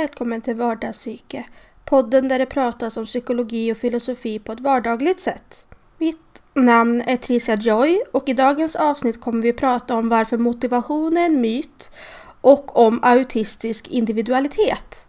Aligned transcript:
välkommen 0.00 0.40
till 0.40 0.54
Vardagspsyke. 0.54 1.46
Podden 1.84 2.28
där 2.28 2.38
det 2.38 2.46
pratas 2.46 2.96
om 2.96 3.04
psykologi 3.04 3.72
och 3.72 3.76
filosofi 3.76 4.38
på 4.38 4.52
ett 4.52 4.60
vardagligt 4.60 5.20
sätt. 5.20 5.66
Mitt 5.98 6.42
namn 6.54 7.00
är 7.00 7.16
Tricia 7.16 7.54
Joy 7.54 8.02
och 8.12 8.28
i 8.28 8.32
dagens 8.32 8.76
avsnitt 8.76 9.20
kommer 9.20 9.42
vi 9.42 9.52
prata 9.52 9.96
om 9.96 10.08
varför 10.08 10.38
motivation 10.38 11.16
är 11.16 11.26
en 11.26 11.40
myt 11.40 11.92
och 12.40 12.76
om 12.76 13.00
autistisk 13.02 13.88
individualitet. 13.88 15.08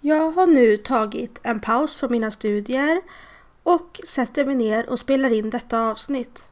Jag 0.00 0.30
har 0.30 0.46
nu 0.46 0.76
tagit 0.76 1.40
en 1.42 1.60
paus 1.60 1.96
från 1.96 2.12
mina 2.12 2.30
studier 2.30 3.00
och 3.62 4.00
sätter 4.06 4.44
mig 4.44 4.54
ner 4.54 4.88
och 4.88 4.98
spelar 4.98 5.32
in 5.32 5.50
detta 5.50 5.80
avsnitt. 5.80 6.48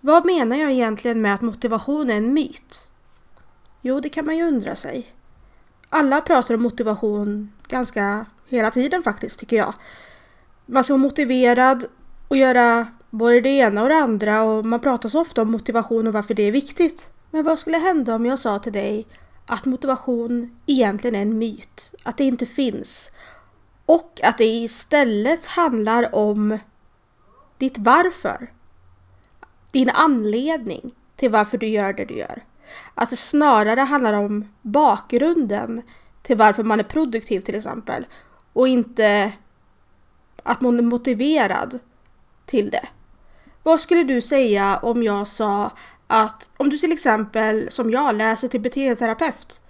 Vad 0.00 0.26
menar 0.26 0.56
jag 0.56 0.70
egentligen 0.70 1.20
med 1.20 1.34
att 1.34 1.40
motivation 1.40 2.10
är 2.10 2.16
en 2.16 2.34
myt? 2.34 2.90
Jo, 3.80 4.00
det 4.00 4.08
kan 4.08 4.26
man 4.26 4.36
ju 4.36 4.44
undra 4.44 4.76
sig. 4.76 5.14
Alla 5.88 6.20
pratar 6.20 6.54
om 6.54 6.62
motivation 6.62 7.52
ganska 7.68 8.26
hela 8.48 8.70
tiden 8.70 9.02
faktiskt, 9.02 9.40
tycker 9.40 9.56
jag. 9.56 9.74
Man 10.66 10.84
ska 10.84 10.94
vara 10.94 11.02
motiverad 11.02 11.84
och 12.28 12.36
göra 12.36 12.86
både 13.10 13.40
det 13.40 13.48
ena 13.48 13.82
och 13.82 13.88
det 13.88 13.96
andra 13.96 14.42
och 14.42 14.66
man 14.66 14.80
pratar 14.80 15.08
så 15.08 15.20
ofta 15.20 15.42
om 15.42 15.50
motivation 15.50 16.06
och 16.06 16.12
varför 16.12 16.34
det 16.34 16.42
är 16.42 16.52
viktigt. 16.52 17.12
Men 17.30 17.44
vad 17.44 17.58
skulle 17.58 17.78
hända 17.78 18.14
om 18.14 18.26
jag 18.26 18.38
sa 18.38 18.58
till 18.58 18.72
dig 18.72 19.06
att 19.46 19.64
motivation 19.64 20.58
egentligen 20.66 21.16
är 21.16 21.22
en 21.22 21.38
myt? 21.38 21.94
Att 22.02 22.16
det 22.16 22.24
inte 22.24 22.46
finns? 22.46 23.10
Och 23.86 24.20
att 24.22 24.38
det 24.38 24.44
istället 24.44 25.46
handlar 25.46 26.14
om 26.14 26.58
ditt 27.58 27.78
varför. 27.78 28.52
Din 29.72 29.90
anledning 29.90 30.94
till 31.16 31.30
varför 31.30 31.58
du 31.58 31.66
gör 31.66 31.92
det 31.92 32.04
du 32.04 32.14
gör. 32.14 32.42
Att 32.94 33.10
det 33.10 33.16
snarare 33.16 33.80
handlar 33.80 34.12
om 34.12 34.48
bakgrunden 34.62 35.82
till 36.22 36.36
varför 36.36 36.62
man 36.62 36.80
är 36.80 36.84
produktiv 36.84 37.40
till 37.40 37.54
exempel. 37.54 38.06
Och 38.52 38.68
inte 38.68 39.32
att 40.42 40.60
man 40.60 40.78
är 40.78 40.82
motiverad 40.82 41.78
till 42.46 42.70
det. 42.70 42.88
Vad 43.62 43.80
skulle 43.80 44.04
du 44.04 44.20
säga 44.20 44.78
om 44.78 45.02
jag 45.02 45.26
sa 45.26 45.70
att 46.06 46.50
om 46.56 46.68
du 46.68 46.78
till 46.78 46.92
exempel 46.92 47.70
som 47.70 47.90
jag 47.90 48.14
läser 48.14 48.48
till 48.48 48.60
beteendeterapeut 48.60 49.60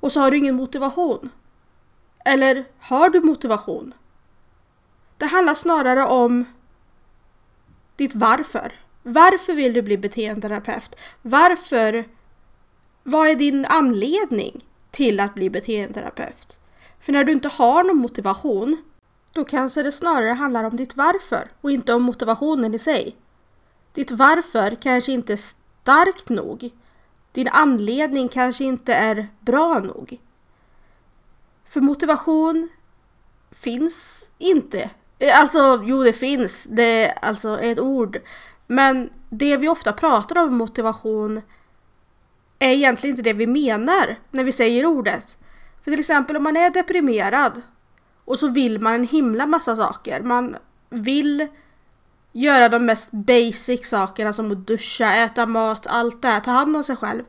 och 0.00 0.12
så 0.12 0.20
har 0.20 0.30
du 0.30 0.38
ingen 0.38 0.54
motivation 0.54 1.30
eller 2.24 2.64
har 2.78 3.10
du 3.10 3.20
motivation? 3.20 3.94
Det 5.18 5.26
handlar 5.26 5.54
snarare 5.54 6.04
om 6.04 6.44
ditt 7.96 8.14
varför. 8.14 8.72
Varför 9.02 9.52
vill 9.52 9.72
du 9.72 9.82
bli 9.82 9.98
beteendeterapeut? 9.98 10.94
Varför? 11.22 12.08
Vad 13.02 13.28
är 13.28 13.34
din 13.34 13.66
anledning 13.66 14.64
till 14.90 15.20
att 15.20 15.34
bli 15.34 15.50
beteendeterapeut? 15.50 16.60
För 17.00 17.12
när 17.12 17.24
du 17.24 17.32
inte 17.32 17.48
har 17.48 17.84
någon 17.84 17.96
motivation, 17.98 18.76
då 19.32 19.44
kanske 19.44 19.82
det 19.82 19.92
snarare 19.92 20.30
handlar 20.30 20.64
om 20.64 20.76
ditt 20.76 20.96
varför 20.96 21.48
och 21.60 21.70
inte 21.70 21.94
om 21.94 22.02
motivationen 22.02 22.74
i 22.74 22.78
sig. 22.78 23.16
Ditt 23.92 24.10
varför 24.10 24.74
kanske 24.74 25.12
inte 25.12 25.32
är 25.32 25.36
starkt 25.82 26.28
nog. 26.28 26.70
Din 27.32 27.48
anledning 27.48 28.28
kanske 28.28 28.64
inte 28.64 28.94
är 28.94 29.28
bra 29.40 29.78
nog. 29.78 30.18
För 31.72 31.80
motivation 31.80 32.68
finns 33.50 34.30
inte. 34.38 34.90
Eh, 35.18 35.40
alltså, 35.40 35.82
jo 35.84 36.02
det 36.02 36.12
finns. 36.12 36.64
Det 36.64 37.04
är 37.04 37.18
alltså 37.22 37.60
ett 37.60 37.78
ord. 37.78 38.20
Men 38.66 39.10
det 39.30 39.56
vi 39.56 39.68
ofta 39.68 39.92
pratar 39.92 40.38
om 40.38 40.54
motivation 40.54 41.42
är 42.58 42.70
egentligen 42.70 43.12
inte 43.12 43.22
det 43.22 43.32
vi 43.32 43.46
menar 43.46 44.18
när 44.30 44.44
vi 44.44 44.52
säger 44.52 44.86
ordet. 44.86 45.38
För 45.84 45.90
till 45.90 46.00
exempel 46.00 46.36
om 46.36 46.42
man 46.42 46.56
är 46.56 46.70
deprimerad 46.70 47.62
och 48.24 48.38
så 48.38 48.48
vill 48.48 48.80
man 48.80 48.94
en 48.94 49.08
himla 49.08 49.46
massa 49.46 49.76
saker. 49.76 50.22
Man 50.22 50.56
vill 50.90 51.48
göra 52.32 52.68
de 52.68 52.86
mest 52.86 53.10
basic 53.10 53.88
sakerna 53.88 54.32
som 54.32 54.52
att 54.52 54.66
duscha, 54.66 55.14
äta 55.14 55.46
mat, 55.46 55.86
allt 55.86 56.22
det 56.22 56.28
här, 56.28 56.40
ta 56.40 56.50
hand 56.50 56.76
om 56.76 56.84
sig 56.84 56.96
själv. 56.96 57.22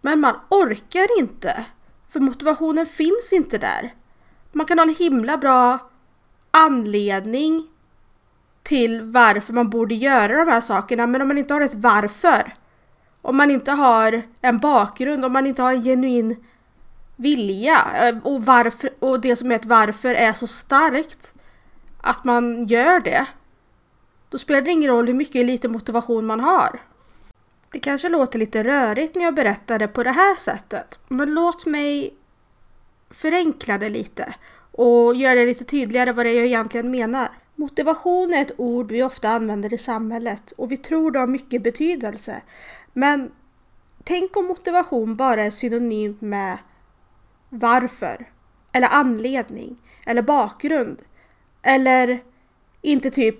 Men 0.00 0.20
man 0.20 0.34
orkar 0.48 1.18
inte. 1.18 1.64
För 2.14 2.20
motivationen 2.20 2.86
finns 2.86 3.32
inte 3.32 3.58
där. 3.58 3.94
Man 4.52 4.66
kan 4.66 4.78
ha 4.78 4.82
en 4.82 4.94
himla 4.94 5.36
bra 5.36 5.78
anledning 6.50 7.66
till 8.62 9.02
varför 9.02 9.52
man 9.52 9.70
borde 9.70 9.94
göra 9.94 10.44
de 10.44 10.50
här 10.50 10.60
sakerna 10.60 11.06
men 11.06 11.22
om 11.22 11.28
man 11.28 11.38
inte 11.38 11.54
har 11.54 11.60
ett 11.60 11.74
varför. 11.74 12.54
Om 13.22 13.36
man 13.36 13.50
inte 13.50 13.72
har 13.72 14.22
en 14.40 14.58
bakgrund, 14.58 15.24
om 15.24 15.32
man 15.32 15.46
inte 15.46 15.62
har 15.62 15.72
en 15.72 15.82
genuin 15.82 16.44
vilja 17.16 18.08
eh, 18.08 18.18
och, 18.22 18.44
varför, 18.44 18.90
och 18.98 19.20
det 19.20 19.36
som 19.36 19.50
är 19.50 19.56
ett 19.56 19.64
varför 19.64 20.14
är 20.14 20.32
så 20.32 20.46
starkt 20.46 21.34
att 22.00 22.24
man 22.24 22.66
gör 22.66 23.00
det. 23.00 23.26
Då 24.28 24.38
spelar 24.38 24.60
det 24.60 24.70
ingen 24.70 24.90
roll 24.90 25.06
hur 25.06 25.14
mycket 25.14 25.36
eller 25.36 25.52
lite 25.52 25.68
motivation 25.68 26.26
man 26.26 26.40
har. 26.40 26.80
Det 27.74 27.80
kanske 27.80 28.08
låter 28.08 28.38
lite 28.38 28.64
rörigt 28.64 29.14
när 29.14 29.22
jag 29.22 29.34
berättar 29.34 29.78
det 29.78 29.88
på 29.88 30.02
det 30.02 30.10
här 30.10 30.36
sättet. 30.36 30.98
Men 31.08 31.34
låt 31.34 31.66
mig 31.66 32.14
förenkla 33.10 33.78
det 33.78 33.88
lite 33.88 34.34
och 34.72 35.14
göra 35.14 35.34
det 35.34 35.46
lite 35.46 35.64
tydligare 35.64 36.12
vad 36.12 36.26
det 36.26 36.30
är 36.30 36.34
jag 36.34 36.46
egentligen 36.46 36.90
menar. 36.90 37.28
Motivation 37.54 38.34
är 38.34 38.42
ett 38.42 38.52
ord 38.56 38.92
vi 38.92 39.02
ofta 39.02 39.28
använder 39.28 39.74
i 39.74 39.78
samhället 39.78 40.52
och 40.52 40.72
vi 40.72 40.76
tror 40.76 41.10
det 41.10 41.18
har 41.18 41.26
mycket 41.26 41.62
betydelse. 41.62 42.42
Men 42.92 43.32
tänk 44.04 44.36
om 44.36 44.46
motivation 44.46 45.16
bara 45.16 45.44
är 45.44 45.50
synonymt 45.50 46.20
med 46.20 46.58
varför, 47.48 48.28
eller 48.72 48.88
anledning, 48.88 49.76
eller 50.06 50.22
bakgrund. 50.22 51.02
Eller 51.62 52.22
inte 52.82 53.10
typ 53.10 53.36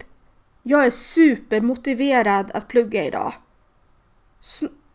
jag 0.62 0.86
är 0.86 0.90
supermotiverad 0.90 2.50
att 2.54 2.68
plugga 2.68 3.04
idag. 3.04 3.32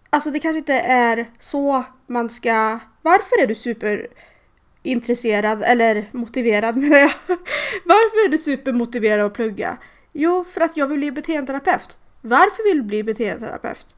Alltså 0.09 0.31
det 0.31 0.39
kanske 0.39 0.57
inte 0.57 0.73
är 0.73 1.31
så 1.39 1.83
man 2.07 2.29
ska... 2.29 2.79
Varför 3.01 3.43
är 3.43 3.47
du 3.47 3.55
superintresserad 3.55 5.63
eller 5.63 6.09
motiverad 6.11 6.77
menar 6.77 6.97
jag? 6.97 7.11
Varför 7.85 8.25
är 8.25 8.29
du 8.29 8.37
supermotiverad 8.37 9.25
att 9.25 9.33
plugga? 9.33 9.77
Jo, 10.13 10.43
för 10.43 10.61
att 10.61 10.77
jag 10.77 10.87
vill 10.87 10.99
bli 10.99 11.11
beteendeterapeut. 11.11 11.99
Varför 12.21 12.69
vill 12.69 12.77
du 12.77 12.83
bli 12.83 13.03
beteendeterapeut? 13.03 13.95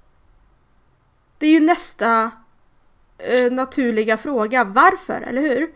Det 1.38 1.48
är 1.48 1.52
ju 1.52 1.60
nästa 1.60 2.32
eh, 3.18 3.52
naturliga 3.52 4.18
fråga. 4.18 4.64
Varför, 4.64 5.22
eller 5.22 5.42
hur? 5.42 5.74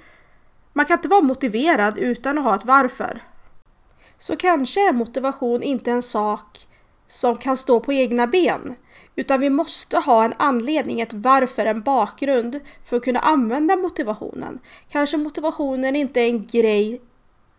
Man 0.74 0.86
kan 0.86 0.98
inte 0.98 1.08
vara 1.08 1.22
motiverad 1.22 1.98
utan 1.98 2.38
att 2.38 2.44
ha 2.44 2.56
ett 2.56 2.66
varför. 2.66 3.22
Så 4.18 4.36
kanske 4.36 4.90
är 4.90 4.94
motivation 4.94 5.64
inte 5.64 5.92
en 5.92 6.04
sak 6.04 6.68
som 7.08 7.38
kan 7.38 7.58
stå 7.58 7.80
på 7.80 7.94
egna 7.94 8.28
ben. 8.28 8.76
Utan 9.16 9.40
vi 9.40 9.50
måste 9.50 9.98
ha 9.98 10.26
en 10.26 10.34
anledning, 10.38 11.02
ett 11.02 11.14
varför, 11.14 11.66
en 11.66 11.82
bakgrund 11.82 12.60
för 12.84 12.98
att 12.98 13.04
kunna 13.04 13.20
använda 13.20 13.76
motivationen. 13.76 14.60
Kanske 14.90 15.18
motivationen 15.18 15.96
inte 15.96 16.22
är 16.22 16.30
en 16.30 16.48
grej 16.48 17.02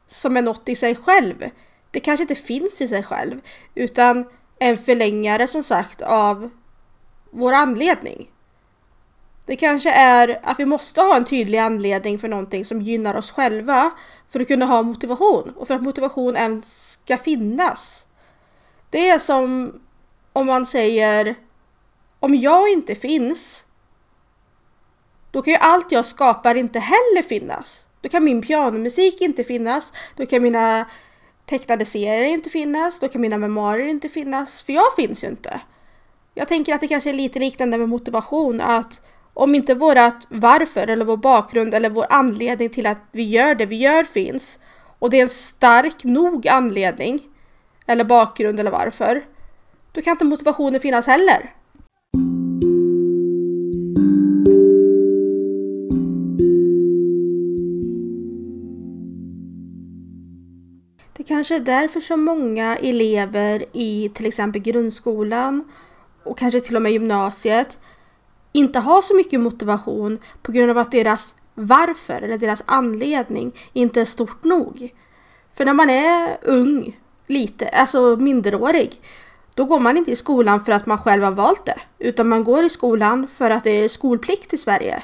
som 0.06 0.36
är 0.36 0.42
något 0.42 0.68
i 0.68 0.76
sig 0.76 0.94
själv. 0.94 1.50
Det 1.90 2.00
kanske 2.00 2.22
inte 2.22 2.34
finns 2.34 2.80
i 2.80 2.88
sig 2.88 3.02
själv. 3.02 3.40
Utan 3.74 4.24
en 4.58 4.78
förlängare 4.78 5.46
som 5.46 5.62
sagt 5.62 6.02
av 6.02 6.50
vår 7.30 7.52
anledning. 7.52 8.30
Det 9.46 9.56
kanske 9.56 9.90
är 9.90 10.40
att 10.42 10.60
vi 10.60 10.66
måste 10.66 11.00
ha 11.00 11.16
en 11.16 11.24
tydlig 11.24 11.58
anledning 11.58 12.18
för 12.18 12.28
någonting 12.28 12.64
som 12.64 12.82
gynnar 12.82 13.14
oss 13.14 13.30
själva 13.30 13.90
för 14.26 14.40
att 14.40 14.48
kunna 14.48 14.66
ha 14.66 14.82
motivation 14.82 15.52
och 15.56 15.66
för 15.66 15.74
att 15.74 15.82
motivation 15.82 16.36
ens 16.36 16.92
ska 16.92 17.16
finnas. 17.18 18.05
Det 18.90 19.08
är 19.08 19.18
som 19.18 19.72
om 20.32 20.46
man 20.46 20.66
säger 20.66 21.34
om 22.20 22.34
jag 22.34 22.68
inte 22.68 22.94
finns 22.94 23.66
då 25.30 25.42
kan 25.42 25.52
ju 25.52 25.58
allt 25.58 25.92
jag 25.92 26.04
skapar 26.04 26.54
inte 26.54 26.78
heller 26.78 27.22
finnas. 27.22 27.86
Då 28.00 28.08
kan 28.08 28.24
min 28.24 28.42
pianomusik 28.42 29.20
inte 29.20 29.44
finnas, 29.44 29.92
då 30.16 30.26
kan 30.26 30.42
mina 30.42 30.86
tecknade 31.46 31.84
serier 31.84 32.24
inte 32.24 32.50
finnas, 32.50 33.00
då 33.00 33.08
kan 33.08 33.20
mina 33.20 33.38
memoarer 33.38 33.86
inte 33.86 34.08
finnas, 34.08 34.62
för 34.62 34.72
jag 34.72 34.94
finns 34.96 35.24
ju 35.24 35.28
inte. 35.28 35.60
Jag 36.34 36.48
tänker 36.48 36.74
att 36.74 36.80
det 36.80 36.88
kanske 36.88 37.10
är 37.10 37.14
lite 37.14 37.38
liknande 37.38 37.78
med 37.78 37.88
motivation, 37.88 38.60
att 38.60 39.00
om 39.34 39.54
inte 39.54 39.74
vårat 39.74 40.26
varför 40.28 40.86
eller 40.86 41.04
vår 41.04 41.16
bakgrund 41.16 41.74
eller 41.74 41.90
vår 41.90 42.06
anledning 42.10 42.70
till 42.70 42.86
att 42.86 42.98
vi 43.12 43.22
gör 43.22 43.54
det 43.54 43.66
vi 43.66 43.76
gör 43.76 44.04
finns 44.04 44.60
och 44.98 45.10
det 45.10 45.18
är 45.18 45.22
en 45.22 45.28
stark 45.28 46.04
nog 46.04 46.48
anledning 46.48 47.22
eller 47.86 48.04
bakgrund 48.04 48.60
eller 48.60 48.70
varför, 48.70 49.24
då 49.92 50.02
kan 50.02 50.10
inte 50.10 50.24
motivationen 50.24 50.80
finnas 50.80 51.06
heller. 51.06 51.52
Det 61.16 61.22
kanske 61.22 61.56
är 61.56 61.60
därför 61.60 62.00
så 62.00 62.16
många 62.16 62.76
elever 62.76 63.64
i 63.72 64.10
till 64.14 64.26
exempel 64.26 64.62
grundskolan 64.62 65.64
och 66.24 66.38
kanske 66.38 66.60
till 66.60 66.76
och 66.76 66.82
med 66.82 66.92
gymnasiet 66.92 67.80
inte 68.52 68.78
har 68.78 69.02
så 69.02 69.16
mycket 69.16 69.40
motivation 69.40 70.18
på 70.42 70.52
grund 70.52 70.70
av 70.70 70.78
att 70.78 70.92
deras 70.92 71.36
varför 71.54 72.22
eller 72.22 72.38
deras 72.38 72.62
anledning 72.66 73.52
inte 73.72 74.00
är 74.00 74.04
stort 74.04 74.44
nog. 74.44 74.94
För 75.52 75.64
när 75.64 75.72
man 75.72 75.90
är 75.90 76.38
ung, 76.42 77.00
lite, 77.26 77.68
alltså 77.68 78.16
minderårig, 78.16 79.00
då 79.54 79.64
går 79.64 79.80
man 79.80 79.96
inte 79.96 80.10
i 80.10 80.16
skolan 80.16 80.60
för 80.60 80.72
att 80.72 80.86
man 80.86 80.98
själv 80.98 81.22
har 81.22 81.32
valt 81.32 81.66
det, 81.66 81.78
utan 81.98 82.28
man 82.28 82.44
går 82.44 82.64
i 82.64 82.70
skolan 82.70 83.28
för 83.28 83.50
att 83.50 83.64
det 83.64 83.70
är 83.70 83.88
skolplikt 83.88 84.52
i 84.52 84.58
Sverige. 84.58 85.02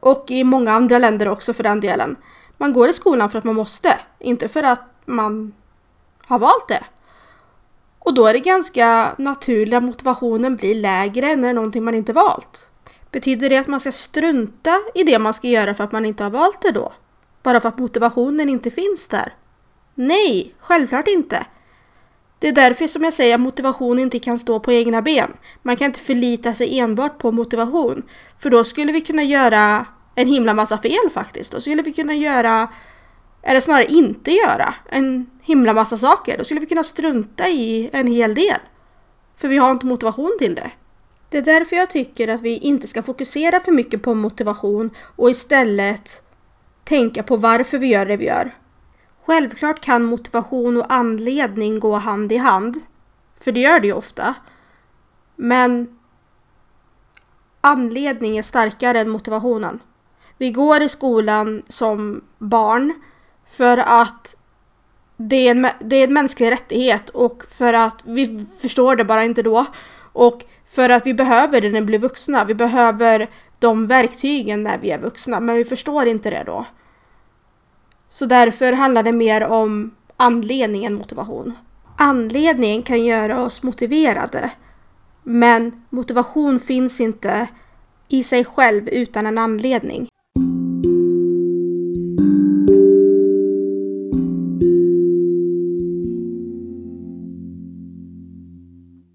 Och 0.00 0.24
i 0.28 0.44
många 0.44 0.72
andra 0.72 0.98
länder 0.98 1.28
också 1.28 1.54
för 1.54 1.62
den 1.62 1.80
delen. 1.80 2.16
Man 2.56 2.72
går 2.72 2.88
i 2.88 2.92
skolan 2.92 3.30
för 3.30 3.38
att 3.38 3.44
man 3.44 3.54
måste, 3.54 3.98
inte 4.18 4.48
för 4.48 4.62
att 4.62 5.02
man 5.04 5.52
har 6.26 6.38
valt 6.38 6.68
det. 6.68 6.84
Och 7.98 8.14
då 8.14 8.26
är 8.26 8.32
det 8.32 8.40
ganska 8.40 9.14
naturligt 9.18 9.74
att 9.74 9.82
motivationen 9.82 10.56
blir 10.56 10.74
lägre 10.74 11.36
när 11.36 11.42
det 11.42 11.48
är 11.48 11.52
någonting 11.52 11.84
man 11.84 11.94
inte 11.94 12.12
valt. 12.12 12.68
Betyder 13.10 13.50
det 13.50 13.56
att 13.56 13.66
man 13.66 13.80
ska 13.80 13.92
strunta 13.92 14.80
i 14.94 15.02
det 15.02 15.18
man 15.18 15.34
ska 15.34 15.48
göra 15.48 15.74
för 15.74 15.84
att 15.84 15.92
man 15.92 16.04
inte 16.04 16.22
har 16.24 16.30
valt 16.30 16.62
det 16.62 16.70
då? 16.70 16.92
Bara 17.42 17.60
för 17.60 17.68
att 17.68 17.78
motivationen 17.78 18.48
inte 18.48 18.70
finns 18.70 19.08
där? 19.08 19.34
Nej, 20.00 20.54
självklart 20.58 21.08
inte. 21.08 21.46
Det 22.38 22.48
är 22.48 22.52
därför 22.52 22.86
som 22.86 23.04
jag 23.04 23.14
säger 23.14 23.34
att 23.34 23.40
motivation 23.40 23.98
inte 23.98 24.18
kan 24.18 24.38
stå 24.38 24.60
på 24.60 24.72
egna 24.72 25.02
ben. 25.02 25.32
Man 25.62 25.76
kan 25.76 25.86
inte 25.86 26.00
förlita 26.00 26.54
sig 26.54 26.78
enbart 26.78 27.18
på 27.18 27.32
motivation. 27.32 28.02
För 28.38 28.50
då 28.50 28.64
skulle 28.64 28.92
vi 28.92 29.00
kunna 29.00 29.22
göra 29.22 29.86
en 30.14 30.28
himla 30.28 30.54
massa 30.54 30.78
fel 30.78 31.10
faktiskt. 31.12 31.52
Då 31.52 31.60
skulle 31.60 31.82
vi 31.82 31.92
kunna 31.92 32.14
göra, 32.14 32.68
eller 33.42 33.60
snarare 33.60 33.84
inte 33.84 34.30
göra, 34.30 34.74
en 34.90 35.30
himla 35.42 35.72
massa 35.72 35.96
saker. 35.96 36.38
Då 36.38 36.44
skulle 36.44 36.60
vi 36.60 36.66
kunna 36.66 36.84
strunta 36.84 37.48
i 37.48 37.90
en 37.92 38.06
hel 38.06 38.34
del. 38.34 38.58
För 39.36 39.48
vi 39.48 39.56
har 39.56 39.70
inte 39.70 39.86
motivation 39.86 40.36
till 40.38 40.54
det. 40.54 40.70
Det 41.30 41.38
är 41.38 41.42
därför 41.42 41.76
jag 41.76 41.90
tycker 41.90 42.28
att 42.28 42.40
vi 42.40 42.56
inte 42.56 42.86
ska 42.86 43.02
fokusera 43.02 43.60
för 43.60 43.72
mycket 43.72 44.02
på 44.02 44.14
motivation 44.14 44.90
och 45.16 45.30
istället 45.30 46.22
tänka 46.84 47.22
på 47.22 47.36
varför 47.36 47.78
vi 47.78 47.86
gör 47.86 48.06
det 48.06 48.16
vi 48.16 48.26
gör. 48.26 48.54
Självklart 49.28 49.80
kan 49.80 50.04
motivation 50.04 50.76
och 50.76 50.92
anledning 50.92 51.80
gå 51.80 51.94
hand 51.94 52.32
i 52.32 52.36
hand. 52.36 52.76
För 53.40 53.52
det 53.52 53.60
gör 53.60 53.80
det 53.80 53.86
ju 53.86 53.92
ofta. 53.92 54.34
Men 55.36 55.98
anledning 57.60 58.38
är 58.38 58.42
starkare 58.42 59.00
än 59.00 59.08
motivationen. 59.08 59.80
Vi 60.38 60.50
går 60.50 60.82
i 60.82 60.88
skolan 60.88 61.62
som 61.68 62.24
barn 62.38 62.94
för 63.46 63.78
att 63.78 64.36
det 65.16 65.36
är, 65.36 65.50
en, 65.50 65.68
det 65.80 65.96
är 65.96 66.04
en 66.04 66.12
mänsklig 66.12 66.50
rättighet 66.50 67.08
och 67.08 67.44
för 67.48 67.72
att 67.72 68.00
vi 68.04 68.46
förstår 68.60 68.96
det 68.96 69.04
bara 69.04 69.24
inte 69.24 69.42
då. 69.42 69.66
Och 70.12 70.44
för 70.66 70.90
att 70.90 71.06
vi 71.06 71.14
behöver 71.14 71.60
det 71.60 71.68
när 71.68 71.80
vi 71.80 71.86
blir 71.86 71.98
vuxna. 71.98 72.44
Vi 72.44 72.54
behöver 72.54 73.30
de 73.58 73.86
verktygen 73.86 74.62
när 74.62 74.78
vi 74.78 74.90
är 74.90 74.98
vuxna, 74.98 75.40
men 75.40 75.56
vi 75.56 75.64
förstår 75.64 76.06
inte 76.06 76.30
det 76.30 76.42
då. 76.46 76.66
Så 78.08 78.26
därför 78.26 78.72
handlar 78.72 79.02
det 79.02 79.12
mer 79.12 79.46
om 79.46 79.90
anledning 80.16 80.84
än 80.84 80.94
motivation. 80.94 81.52
Anledning 81.96 82.82
kan 82.82 83.04
göra 83.04 83.42
oss 83.42 83.62
motiverade, 83.62 84.50
men 85.22 85.82
motivation 85.90 86.60
finns 86.60 87.00
inte 87.00 87.48
i 88.08 88.22
sig 88.22 88.44
själv 88.44 88.88
utan 88.88 89.26
en 89.26 89.38
anledning. 89.38 90.08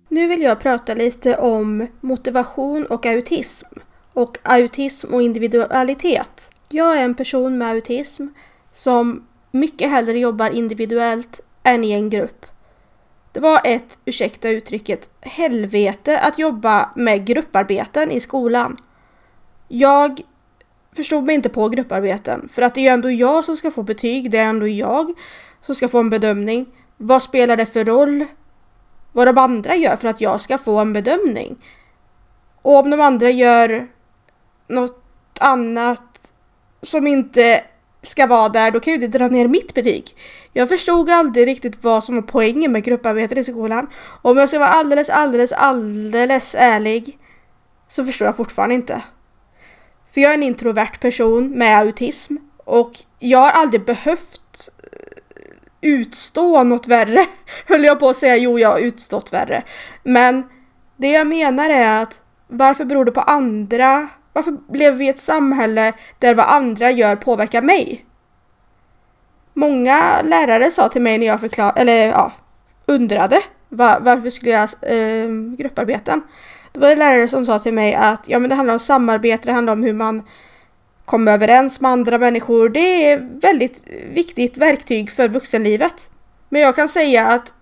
Nu 0.09 0.27
vill 0.27 0.41
jag 0.41 0.59
prata 0.59 0.93
lite 0.93 1.37
om 1.37 1.87
motivation 2.01 2.85
och 2.85 3.05
autism 3.05 3.67
och 4.13 4.37
autism 4.43 5.13
och 5.13 5.21
individualitet. 5.21 6.51
Jag 6.69 6.97
är 6.97 7.03
en 7.03 7.15
person 7.15 7.57
med 7.57 7.67
autism 7.69 8.27
som 8.73 9.27
mycket 9.51 9.89
hellre 9.89 10.19
jobbar 10.19 10.49
individuellt 10.49 11.41
än 11.63 11.83
i 11.83 11.91
en 11.91 12.09
grupp. 12.09 12.45
Det 13.31 13.39
var 13.39 13.61
ett, 13.63 13.97
ursäkta 14.05 14.49
uttrycket, 14.49 15.09
helvete 15.21 16.19
att 16.19 16.39
jobba 16.39 16.89
med 16.95 17.25
grupparbeten 17.25 18.11
i 18.11 18.19
skolan. 18.19 18.77
Jag 19.67 20.21
förstod 20.95 21.23
mig 21.23 21.35
inte 21.35 21.49
på 21.49 21.69
grupparbeten 21.69 22.49
för 22.51 22.61
att 22.61 22.75
det 22.75 22.81
är 22.81 22.83
ju 22.83 22.89
ändå 22.89 23.11
jag 23.11 23.45
som 23.45 23.57
ska 23.57 23.71
få 23.71 23.83
betyg, 23.83 24.31
det 24.31 24.37
är 24.37 24.45
ändå 24.45 24.67
jag 24.67 25.13
som 25.61 25.75
ska 25.75 25.89
få 25.89 25.99
en 25.99 26.09
bedömning. 26.09 26.65
Vad 26.97 27.23
spelar 27.23 27.57
det 27.57 27.65
för 27.65 27.85
roll 27.85 28.25
vad 29.11 29.27
de 29.27 29.37
andra 29.37 29.75
gör 29.75 29.95
för 29.95 30.07
att 30.07 30.21
jag 30.21 30.41
ska 30.41 30.57
få 30.57 30.79
en 30.79 30.93
bedömning? 30.93 31.57
Och 32.61 32.75
om 32.75 32.89
de 32.89 33.01
andra 33.01 33.29
gör 33.29 33.87
något 34.67 35.03
annat 35.39 36.33
som 36.81 37.07
inte 37.07 37.63
ska 38.03 38.27
vara 38.27 38.49
där, 38.49 38.71
då 38.71 38.79
kan 38.79 38.93
ju 38.93 38.99
det 38.99 39.07
dra 39.07 39.27
ner 39.27 39.47
mitt 39.47 39.73
betyg. 39.73 40.15
Jag 40.53 40.69
förstod 40.69 41.09
aldrig 41.09 41.47
riktigt 41.47 41.83
vad 41.83 42.03
som 42.03 42.15
var 42.15 42.21
poängen 42.21 42.71
med 42.71 42.83
grupparbetet 42.83 43.37
i 43.37 43.43
skolan. 43.43 43.87
Om 44.21 44.37
jag 44.37 44.49
ska 44.49 44.59
vara 44.59 44.69
alldeles, 44.69 45.09
alldeles, 45.09 45.51
alldeles 45.51 46.55
ärlig 46.55 47.17
så 47.87 48.05
förstår 48.05 48.25
jag 48.25 48.37
fortfarande 48.37 48.75
inte. 48.75 49.01
För 50.13 50.21
jag 50.21 50.31
är 50.31 50.33
en 50.33 50.43
introvert 50.43 50.99
person 51.01 51.49
med 51.49 51.77
autism 51.77 52.35
och 52.57 52.91
jag 53.19 53.39
har 53.39 53.51
aldrig 53.51 53.85
behövt 53.85 54.69
eh, 54.91 55.39
utstå 55.81 56.63
något 56.63 56.87
värre. 56.87 57.25
Höll 57.67 57.83
jag 57.83 57.99
på 57.99 58.09
att 58.09 58.17
säga, 58.17 58.35
jo 58.35 58.59
jag 58.59 58.69
har 58.69 58.79
utstått 58.79 59.33
värre. 59.33 59.63
Men 60.03 60.43
det 60.97 61.11
jag 61.11 61.27
menar 61.27 61.69
är 61.69 62.01
att 62.01 62.21
varför 62.47 62.85
beror 62.85 63.05
det 63.05 63.11
på 63.11 63.21
andra 63.21 64.09
varför 64.33 64.57
lever 64.73 64.97
vi 64.97 65.05
i 65.05 65.09
ett 65.09 65.19
samhälle 65.19 65.93
där 66.19 66.35
vad 66.35 66.45
andra 66.45 66.91
gör 66.91 67.15
påverkar 67.15 67.61
mig? 67.61 68.05
Många 69.53 70.21
lärare 70.21 70.71
sa 70.71 70.89
till 70.89 71.01
mig 71.01 71.17
när 71.17 71.27
jag 71.27 71.41
förklarade, 71.41 71.81
eller 71.81 72.07
ja, 72.07 72.31
undrade 72.85 73.41
var, 73.69 73.99
varför 73.99 74.29
skulle 74.29 74.51
jag 74.51 74.69
eh, 74.81 75.29
grupparbeten. 75.57 76.21
Då 76.71 76.79
var 76.79 76.89
det 76.89 76.95
lärare 76.95 77.27
som 77.27 77.45
sa 77.45 77.59
till 77.59 77.73
mig 77.73 77.93
att 77.93 78.29
ja, 78.29 78.39
men 78.39 78.49
det 78.49 78.55
handlar 78.55 78.73
om 78.73 78.79
samarbete, 78.79 79.47
det 79.47 79.51
handlar 79.51 79.73
om 79.73 79.83
hur 79.83 79.93
man 79.93 80.23
kommer 81.05 81.31
överens 81.31 81.81
med 81.81 81.91
andra 81.91 82.17
människor. 82.17 82.69
Det 82.69 83.11
är 83.11 83.39
väldigt 83.41 83.83
viktigt 84.13 84.57
verktyg 84.57 85.11
för 85.11 85.29
vuxenlivet. 85.29 86.09
Men 86.49 86.61
jag 86.61 86.75
kan 86.75 86.89
säga 86.89 87.27
att 87.27 87.53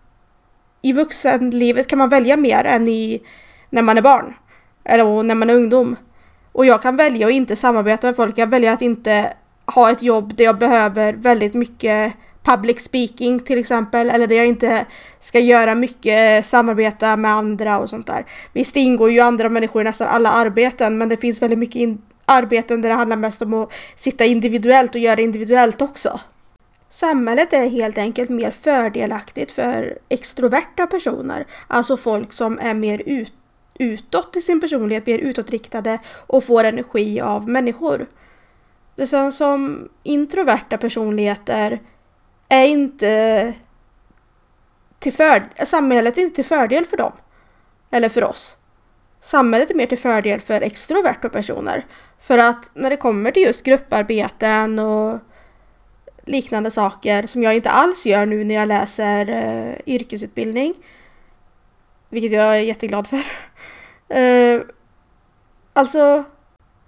i 0.82 0.94
vuxenlivet 0.94 1.88
kan 1.88 2.00
man 2.00 2.10
välja 2.10 2.38
mer 2.38 2.64
än 2.64 2.88
i 2.88 3.22
när 3.70 3.82
man 3.82 3.98
är 3.98 4.02
barn. 4.02 4.34
Eller 4.84 5.24
när 5.24 5.36
man 5.36 5.50
är 5.50 5.56
ungdom. 5.56 5.96
Och 6.52 6.66
jag 6.66 6.82
kan 6.82 6.96
välja 6.96 7.28
att 7.28 7.34
inte 7.34 7.56
samarbeta 7.56 8.08
med 8.08 8.16
folk, 8.16 8.30
jag 8.30 8.36
kan 8.36 8.50
välja 8.50 8.74
att 8.74 8.82
inte 8.82 9.34
ha 9.66 9.92
ett 9.92 10.02
jobb 10.02 10.36
där 10.36 10.44
jag 10.44 10.58
behöver 10.58 11.14
väldigt 11.14 11.54
mycket 11.54 12.14
public 12.44 12.80
speaking 12.80 13.40
till 13.40 13.60
exempel, 13.60 14.10
eller 14.10 14.28
där 14.28 14.36
jag 14.36 14.48
inte 14.48 14.86
ska 15.20 15.40
göra 15.40 15.76
mycket 15.76 16.46
samarbeta 16.46 17.18
med 17.18 17.32
andra 17.32 17.80
och 17.80 17.90
sånt 17.90 18.08
där. 18.08 18.26
Visst, 18.54 18.74
det 18.74 18.80
ingår 18.80 19.12
ju 19.12 19.20
andra 19.20 19.50
människor 19.50 19.82
i 19.82 19.86
nästan 19.86 20.08
alla 20.08 20.32
arbeten, 20.32 20.98
men 20.98 21.10
det 21.10 21.18
finns 21.18 21.42
väldigt 21.42 21.60
mycket 21.60 21.98
arbeten 22.26 22.82
där 22.82 22.90
det 22.90 22.96
handlar 22.96 23.18
mest 23.18 23.42
om 23.42 23.54
att 23.54 23.72
sitta 23.96 24.26
individuellt 24.26 24.96
och 24.96 25.02
göra 25.02 25.22
individuellt 25.22 25.82
också. 25.82 26.20
Samhället 26.90 27.54
är 27.54 27.70
helt 27.70 27.98
enkelt 27.98 28.30
mer 28.30 28.52
fördelaktigt 28.52 29.52
för 29.52 29.98
extroverta 30.10 30.88
personer, 30.88 31.48
alltså 31.68 31.98
folk 31.98 32.34
som 32.34 32.60
är 32.60 32.74
mer 32.74 33.02
ute 33.06 33.41
utåt 33.82 34.36
i 34.36 34.42
sin 34.42 34.62
personlighet, 34.62 35.06
blir 35.06 35.20
utåtriktade 35.20 36.00
och 36.28 36.44
får 36.44 36.64
energi 36.64 37.22
av 37.22 37.50
människor. 37.50 38.08
Det 38.96 39.08
sen 39.08 39.32
som 39.32 39.90
introverta 40.04 40.78
personligheter 40.78 41.80
är 42.50 42.66
inte 42.66 43.54
till 45.00 45.14
för, 45.14 45.66
samhället 45.66 46.18
är 46.18 46.22
inte 46.22 46.36
till 46.36 46.46
fördel 46.46 46.86
för 46.86 46.98
dem. 46.98 47.12
Eller 47.92 48.10
för 48.10 48.24
oss. 48.24 48.58
Samhället 49.20 49.72
är 49.72 49.76
mer 49.76 49.86
till 49.86 49.98
fördel 49.98 50.40
för 50.40 50.62
extroverta 50.62 51.30
personer. 51.30 51.86
För 52.20 52.38
att 52.38 52.72
när 52.74 52.90
det 52.90 52.98
kommer 52.98 53.32
till 53.32 53.44
just 53.44 53.66
grupparbeten 53.66 54.80
och 54.80 55.20
liknande 56.26 56.72
saker 56.72 57.28
som 57.28 57.44
jag 57.44 57.56
inte 57.56 57.70
alls 57.70 58.06
gör 58.06 58.26
nu 58.26 58.44
när 58.44 58.56
jag 58.56 58.68
läser 58.68 59.30
uh, 59.30 59.76
yrkesutbildning. 59.86 60.74
Vilket 62.10 62.32
jag 62.32 62.58
är 62.58 62.62
jätteglad 62.62 63.08
för. 63.08 63.26
Eh, 64.12 64.62
alltså, 65.74 66.24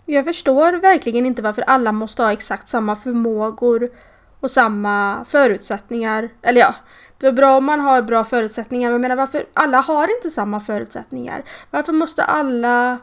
jag 0.05 0.25
förstår 0.25 0.73
verkligen 0.73 1.25
inte 1.25 1.41
varför 1.41 1.61
alla 1.61 1.91
måste 1.91 2.23
ha 2.23 2.31
exakt 2.31 2.67
samma 2.67 2.95
förmågor 2.95 3.91
och 4.39 4.51
samma 4.51 5.25
förutsättningar. 5.25 6.29
Eller 6.41 6.61
ja, 6.61 6.75
det 7.17 7.27
är 7.27 7.31
bra 7.31 7.57
om 7.57 7.65
man 7.65 7.79
har 7.79 8.01
bra 8.01 8.23
förutsättningar, 8.23 8.89
men 8.89 8.93
jag 8.93 9.01
menar 9.01 9.15
varför 9.15 9.45
alla 9.53 9.79
har 9.79 10.17
inte 10.17 10.29
samma 10.29 10.59
förutsättningar? 10.59 11.43
Varför 11.71 11.93
måste 11.93 12.23
alla 12.23 12.97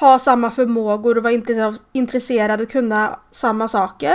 ha 0.00 0.18
samma 0.18 0.50
förmågor 0.50 1.16
och 1.16 1.22
vara 1.22 1.34
intresserade 1.92 2.62
och 2.62 2.70
kunna 2.70 3.20
samma 3.30 3.68
saker? 3.68 4.14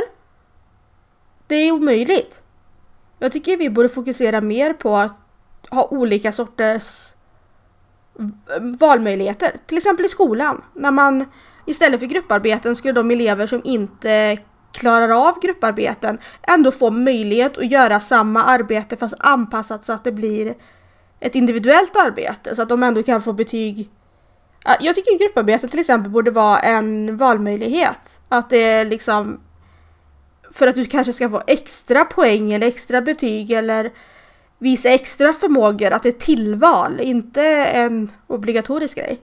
Det 1.48 1.56
är 1.56 1.72
omöjligt. 1.72 2.44
Jag 3.20 3.32
tycker 3.32 3.58
vi 3.58 3.70
borde 3.70 3.90
fokusera 3.90 4.42
mer 4.42 4.74
på 4.74 4.96
att 4.96 5.16
ha 5.70 5.88
olika 5.92 6.32
sorters 6.32 7.15
valmöjligheter. 8.80 9.56
Till 9.66 9.78
exempel 9.78 10.06
i 10.06 10.10
skolan. 10.10 10.62
När 10.74 10.92
man 10.92 11.26
istället 11.66 12.00
för 12.00 12.08
grupparbeten 12.08 12.76
skulle 12.76 12.94
de 12.94 13.12
elever 13.12 13.48
som 13.48 13.62
inte 13.64 14.38
klarar 14.74 15.28
av 15.28 15.40
grupparbeten 15.42 16.18
ändå 16.42 16.72
få 16.72 16.92
möjlighet 16.92 17.58
att 17.58 17.72
göra 17.72 18.00
samma 18.00 18.44
arbete 18.44 18.98
fast 18.98 19.16
anpassat 19.20 19.84
så 19.84 19.94
att 19.94 20.04
det 20.04 20.12
blir 20.12 20.56
ett 21.20 21.36
individuellt 21.36 21.96
arbete 21.96 22.56
så 22.56 22.62
att 22.62 22.70
de 22.70 22.84
ändå 22.84 23.04
kan 23.04 23.22
få 23.22 23.34
betyg. 23.34 23.90
Jag 24.80 24.96
tycker 24.96 25.20
grupparbeten 25.20 25.70
till 25.70 25.80
exempel 25.80 26.12
borde 26.12 26.32
vara 26.32 26.60
en 26.60 27.18
valmöjlighet. 27.18 28.20
Att 28.30 28.50
det 28.50 28.64
är 28.64 28.86
liksom 28.86 29.40
för 30.52 30.68
att 30.68 30.76
du 30.76 30.86
kanske 30.86 31.14
ska 31.14 31.30
få 31.30 31.42
extra 31.48 32.06
poäng 32.06 32.54
eller 32.54 32.68
extra 32.68 33.02
betyg 33.02 33.52
eller 33.52 33.92
visa 34.60 34.90
extra 34.90 35.34
förmågor, 35.34 35.92
att 35.92 36.04
det 36.04 36.10
är 36.10 36.12
tillval, 36.12 37.00
inte 37.00 37.44
en 37.66 38.12
obligatorisk 38.28 38.98
grej. 38.98 39.20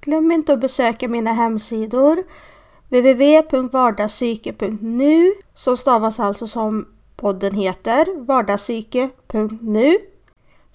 Glöm 0.00 0.32
inte 0.32 0.52
att 0.52 0.60
besöka 0.60 1.08
mina 1.08 1.32
hemsidor 1.32 2.22
www.vardagspsyke.nu 2.88 5.32
som 5.54 5.76
stavas 5.76 6.20
alltså 6.20 6.46
som 6.46 6.86
podden 7.16 7.54
heter, 7.54 8.26
vardagspsyke.nu. 8.26 9.98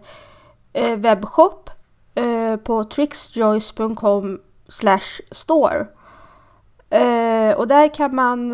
eh, 0.73 0.97
webbshop 0.97 1.69
på 2.63 2.83
trixjoyce.com 2.83 4.39
store. 5.31 5.87
Och 7.55 7.67
där 7.67 7.93
kan 7.93 8.15
man 8.15 8.53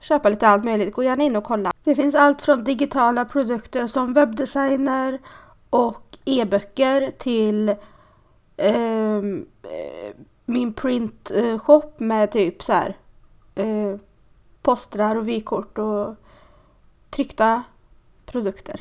köpa 0.00 0.28
lite 0.28 0.48
allt 0.48 0.64
möjligt. 0.64 0.94
Gå 0.94 1.02
gärna 1.02 1.24
in 1.24 1.36
och 1.36 1.44
kolla. 1.44 1.72
Det 1.84 1.94
finns 1.94 2.14
allt 2.14 2.42
från 2.42 2.64
digitala 2.64 3.24
produkter 3.24 3.86
som 3.86 4.12
webbdesigner 4.12 5.18
och 5.70 6.18
e-böcker 6.24 7.10
till 7.18 7.74
ehm, 8.56 9.46
eh, 9.62 10.14
min 10.44 10.72
printshop 10.72 12.00
med 12.00 12.30
typ 12.30 12.62
så 12.62 12.72
här 12.72 12.96
eh, 13.54 13.96
postrar 14.62 15.16
och 15.16 15.28
vykort 15.28 15.78
och 15.78 16.14
tryckta 17.10 17.62
produkter. 18.26 18.80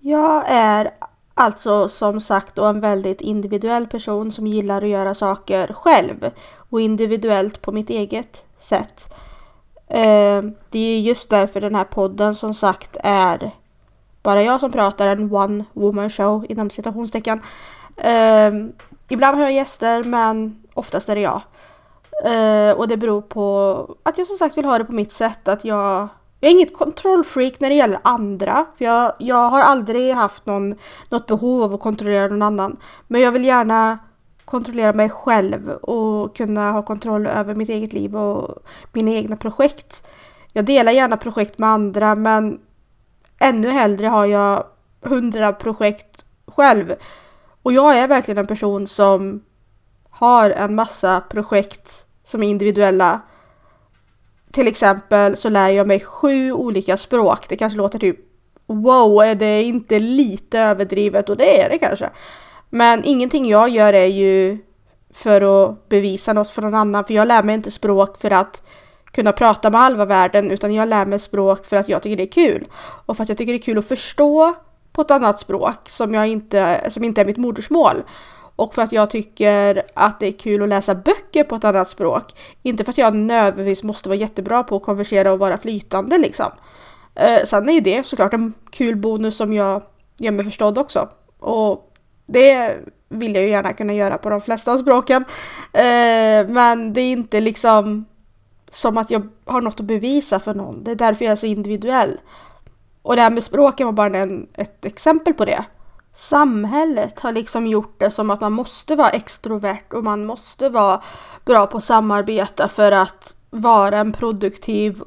Jag 0.00 0.44
är 0.46 0.90
Alltså 1.42 1.88
som 1.88 2.20
sagt 2.20 2.54
då 2.54 2.64
en 2.64 2.80
väldigt 2.80 3.20
individuell 3.20 3.86
person 3.86 4.32
som 4.32 4.46
gillar 4.46 4.82
att 4.82 4.88
göra 4.88 5.14
saker 5.14 5.72
själv 5.72 6.30
och 6.70 6.80
individuellt 6.80 7.62
på 7.62 7.72
mitt 7.72 7.90
eget 7.90 8.44
sätt. 8.58 9.14
Eh, 9.88 10.42
det 10.70 10.78
är 10.78 11.00
just 11.00 11.30
därför 11.30 11.60
den 11.60 11.74
här 11.74 11.84
podden 11.84 12.34
som 12.34 12.54
sagt 12.54 12.96
är 13.04 13.50
bara 14.22 14.42
jag 14.42 14.60
som 14.60 14.72
pratar, 14.72 15.08
en 15.08 15.34
one 15.34 15.64
woman 15.72 16.10
show 16.10 16.46
inom 16.48 16.70
citationstecken. 16.70 17.42
Eh, 17.96 18.52
ibland 19.08 19.36
har 19.36 19.42
jag 19.42 19.52
gäster 19.52 20.04
men 20.04 20.62
oftast 20.74 21.08
är 21.08 21.14
det 21.14 21.20
jag. 21.20 21.42
Eh, 22.24 22.76
och 22.76 22.88
det 22.88 22.96
beror 22.96 23.22
på 23.22 23.96
att 24.02 24.18
jag 24.18 24.26
som 24.26 24.36
sagt 24.36 24.56
vill 24.56 24.64
ha 24.64 24.78
det 24.78 24.84
på 24.84 24.92
mitt 24.92 25.12
sätt, 25.12 25.48
att 25.48 25.64
jag 25.64 26.08
jag 26.42 26.48
är 26.48 26.52
inget 26.52 26.76
kontrollfreak 26.76 27.60
när 27.60 27.68
det 27.68 27.74
gäller 27.74 27.98
andra. 28.04 28.66
För 28.78 28.84
jag, 28.84 29.12
jag 29.18 29.50
har 29.50 29.60
aldrig 29.60 30.14
haft 30.14 30.46
någon, 30.46 30.74
något 31.08 31.26
behov 31.26 31.62
av 31.62 31.74
att 31.74 31.80
kontrollera 31.80 32.28
någon 32.28 32.42
annan. 32.42 32.76
Men 33.06 33.20
jag 33.20 33.32
vill 33.32 33.44
gärna 33.44 33.98
kontrollera 34.44 34.92
mig 34.92 35.10
själv 35.10 35.70
och 35.70 36.36
kunna 36.36 36.72
ha 36.72 36.82
kontroll 36.82 37.26
över 37.26 37.54
mitt 37.54 37.68
eget 37.68 37.92
liv 37.92 38.16
och 38.16 38.62
mina 38.92 39.10
egna 39.10 39.36
projekt. 39.36 40.06
Jag 40.52 40.64
delar 40.64 40.92
gärna 40.92 41.16
projekt 41.16 41.58
med 41.58 41.68
andra 41.68 42.14
men 42.14 42.60
ännu 43.38 43.70
hellre 43.70 44.06
har 44.06 44.26
jag 44.26 44.64
hundra 45.02 45.52
projekt 45.52 46.24
själv. 46.46 46.94
Och 47.62 47.72
jag 47.72 47.98
är 47.98 48.08
verkligen 48.08 48.38
en 48.38 48.46
person 48.46 48.86
som 48.86 49.42
har 50.10 50.50
en 50.50 50.74
massa 50.74 51.20
projekt 51.20 52.06
som 52.24 52.42
är 52.42 52.48
individuella 52.48 53.20
till 54.52 54.68
exempel 54.68 55.36
så 55.36 55.48
lär 55.48 55.68
jag 55.68 55.86
mig 55.86 56.00
sju 56.00 56.52
olika 56.52 56.96
språk. 56.96 57.48
Det 57.48 57.56
kanske 57.56 57.76
låter 57.76 57.98
typ 57.98 58.16
wow, 58.66 59.22
är 59.22 59.34
det 59.34 59.62
inte 59.62 59.98
lite 59.98 60.58
överdrivet? 60.58 61.28
Och 61.28 61.36
det 61.36 61.62
är 61.62 61.68
det 61.70 61.78
kanske. 61.78 62.10
Men 62.70 63.04
ingenting 63.04 63.48
jag 63.48 63.68
gör 63.68 63.92
är 63.92 64.06
ju 64.06 64.58
för 65.14 65.40
att 65.40 65.88
bevisa 65.88 66.32
något 66.32 66.50
för 66.50 66.62
någon 66.62 66.74
annan. 66.74 67.04
För 67.04 67.14
jag 67.14 67.28
lär 67.28 67.42
mig 67.42 67.54
inte 67.54 67.70
språk 67.70 68.18
för 68.18 68.30
att 68.30 68.62
kunna 69.12 69.32
prata 69.32 69.70
med 69.70 69.80
halva 69.80 70.04
världen 70.04 70.50
utan 70.50 70.74
jag 70.74 70.88
lär 70.88 71.06
mig 71.06 71.18
språk 71.18 71.66
för 71.66 71.76
att 71.76 71.88
jag 71.88 72.02
tycker 72.02 72.16
det 72.16 72.22
är 72.22 72.32
kul. 72.32 72.66
Och 73.06 73.16
för 73.16 73.22
att 73.22 73.28
jag 73.28 73.38
tycker 73.38 73.52
det 73.52 73.58
är 73.58 73.62
kul 73.62 73.78
att 73.78 73.88
förstå 73.88 74.54
på 74.92 75.02
ett 75.02 75.10
annat 75.10 75.40
språk 75.40 75.88
som, 75.88 76.14
jag 76.14 76.28
inte, 76.28 76.90
som 76.90 77.04
inte 77.04 77.20
är 77.20 77.24
mitt 77.24 77.36
modersmål. 77.36 78.02
Och 78.56 78.74
för 78.74 78.82
att 78.82 78.92
jag 78.92 79.10
tycker 79.10 79.82
att 79.94 80.20
det 80.20 80.26
är 80.26 80.32
kul 80.32 80.62
att 80.62 80.68
läsa 80.68 80.94
böcker 80.94 81.44
på 81.44 81.54
ett 81.54 81.64
annat 81.64 81.88
språk. 81.88 82.24
Inte 82.62 82.84
för 82.84 82.92
att 82.92 82.98
jag 82.98 83.14
nödvändigtvis 83.14 83.82
måste 83.82 84.08
vara 84.08 84.18
jättebra 84.18 84.62
på 84.62 84.76
att 84.76 84.82
konversera 84.82 85.32
och 85.32 85.38
vara 85.38 85.58
flytande 85.58 86.18
liksom. 86.18 86.50
Eh, 87.14 87.44
sen 87.44 87.68
är 87.68 87.72
ju 87.72 87.80
det 87.80 88.06
såklart 88.06 88.34
en 88.34 88.54
kul 88.70 88.96
bonus 88.96 89.36
som 89.36 89.52
jag 89.52 89.82
gör 90.16 90.32
mig 90.32 90.44
förstådd 90.44 90.78
också. 90.78 91.08
Och 91.38 91.92
det 92.26 92.76
vill 93.08 93.34
jag 93.34 93.44
ju 93.44 93.50
gärna 93.50 93.72
kunna 93.72 93.92
göra 93.92 94.18
på 94.18 94.30
de 94.30 94.40
flesta 94.40 94.72
av 94.72 94.78
språken. 94.78 95.24
Eh, 95.72 96.48
men 96.48 96.92
det 96.92 97.00
är 97.00 97.12
inte 97.12 97.40
liksom 97.40 98.04
som 98.70 98.98
att 98.98 99.10
jag 99.10 99.28
har 99.44 99.60
något 99.60 99.80
att 99.80 99.86
bevisa 99.86 100.40
för 100.40 100.54
någon. 100.54 100.84
Det 100.84 100.90
är 100.90 100.94
därför 100.94 101.24
jag 101.24 101.32
är 101.32 101.36
så 101.36 101.46
individuell. 101.46 102.20
Och 103.02 103.16
det 103.16 103.22
här 103.22 103.30
med 103.30 103.42
språken 103.42 103.86
var 103.86 103.92
bara 103.92 104.18
en, 104.18 104.48
ett 104.54 104.84
exempel 104.84 105.34
på 105.34 105.44
det 105.44 105.64
samhället 106.16 107.20
har 107.20 107.32
liksom 107.32 107.66
gjort 107.66 107.94
det 107.98 108.10
som 108.10 108.30
att 108.30 108.40
man 108.40 108.52
måste 108.52 108.96
vara 108.96 109.10
extrovert 109.10 109.92
och 109.92 110.04
man 110.04 110.26
måste 110.26 110.68
vara 110.68 111.02
bra 111.44 111.66
på 111.66 111.76
att 111.78 111.84
samarbeta 111.84 112.68
för 112.68 112.92
att 112.92 113.36
vara 113.50 113.98
en 113.98 114.12
produktiv 114.12 115.02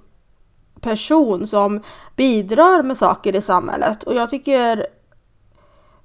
person 0.81 1.47
som 1.47 1.81
bidrar 2.15 2.83
med 2.83 2.97
saker 2.97 3.35
i 3.35 3.41
samhället. 3.41 4.03
Och 4.03 4.15
jag 4.15 4.29
tycker 4.29 4.87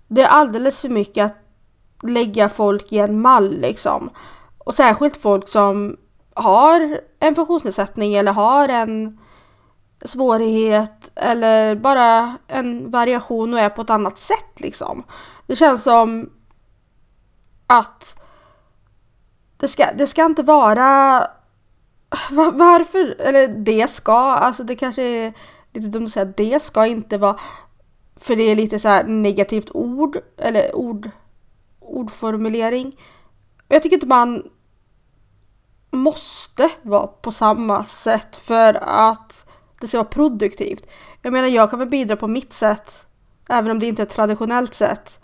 det 0.08 0.22
är 0.22 0.28
alldeles 0.28 0.80
för 0.80 0.88
mycket 0.88 1.26
att 1.26 1.36
lägga 2.02 2.48
folk 2.48 2.92
i 2.92 2.98
en 2.98 3.20
mall 3.20 3.58
liksom. 3.58 4.10
Och 4.58 4.74
särskilt 4.74 5.16
folk 5.16 5.48
som 5.48 5.96
har 6.34 7.00
en 7.20 7.34
funktionsnedsättning 7.34 8.14
eller 8.14 8.32
har 8.32 8.68
en 8.68 9.18
svårighet 10.04 10.99
eller 11.14 11.74
bara 11.74 12.38
en 12.46 12.90
variation 12.90 13.54
och 13.54 13.60
är 13.60 13.68
på 13.70 13.82
ett 13.82 13.90
annat 13.90 14.18
sätt 14.18 14.60
liksom. 14.60 15.04
Det 15.46 15.56
känns 15.56 15.82
som 15.82 16.30
att 17.66 18.20
det 19.56 19.68
ska, 19.68 19.92
det 19.92 20.06
ska 20.06 20.24
inte 20.24 20.42
vara 20.42 21.26
varför, 22.52 23.16
eller 23.20 23.48
det 23.48 23.90
ska, 23.90 24.18
alltså 24.18 24.64
det 24.64 24.76
kanske 24.76 25.02
är 25.02 25.32
lite 25.72 25.88
dumt 25.88 26.04
att 26.04 26.12
säga 26.12 26.24
det 26.24 26.62
ska 26.62 26.86
inte 26.86 27.18
vara 27.18 27.40
för 28.16 28.36
det 28.36 28.42
är 28.42 28.56
lite 28.56 28.78
så 28.78 29.02
negativt 29.02 29.70
ord 29.70 30.18
eller 30.36 30.76
ord 30.76 31.10
ordformulering. 31.80 32.96
Jag 33.68 33.82
tycker 33.82 33.96
inte 33.96 34.06
man 34.06 34.50
måste 35.90 36.70
vara 36.82 37.06
på 37.06 37.32
samma 37.32 37.84
sätt 37.84 38.36
för 38.36 38.74
att 38.82 39.46
det 39.80 39.88
ska 39.88 39.98
vara 39.98 40.08
produktivt. 40.08 40.86
Jag 41.22 41.32
menar, 41.32 41.48
jag 41.48 41.70
kan 41.70 41.78
väl 41.78 41.88
bidra 41.88 42.16
på 42.16 42.28
mitt 42.28 42.52
sätt, 42.52 43.06
även 43.48 43.70
om 43.70 43.78
det 43.78 43.86
inte 43.86 44.02
är 44.02 44.06
ett 44.06 44.12
traditionellt 44.12 44.74
sätt, 44.74 45.20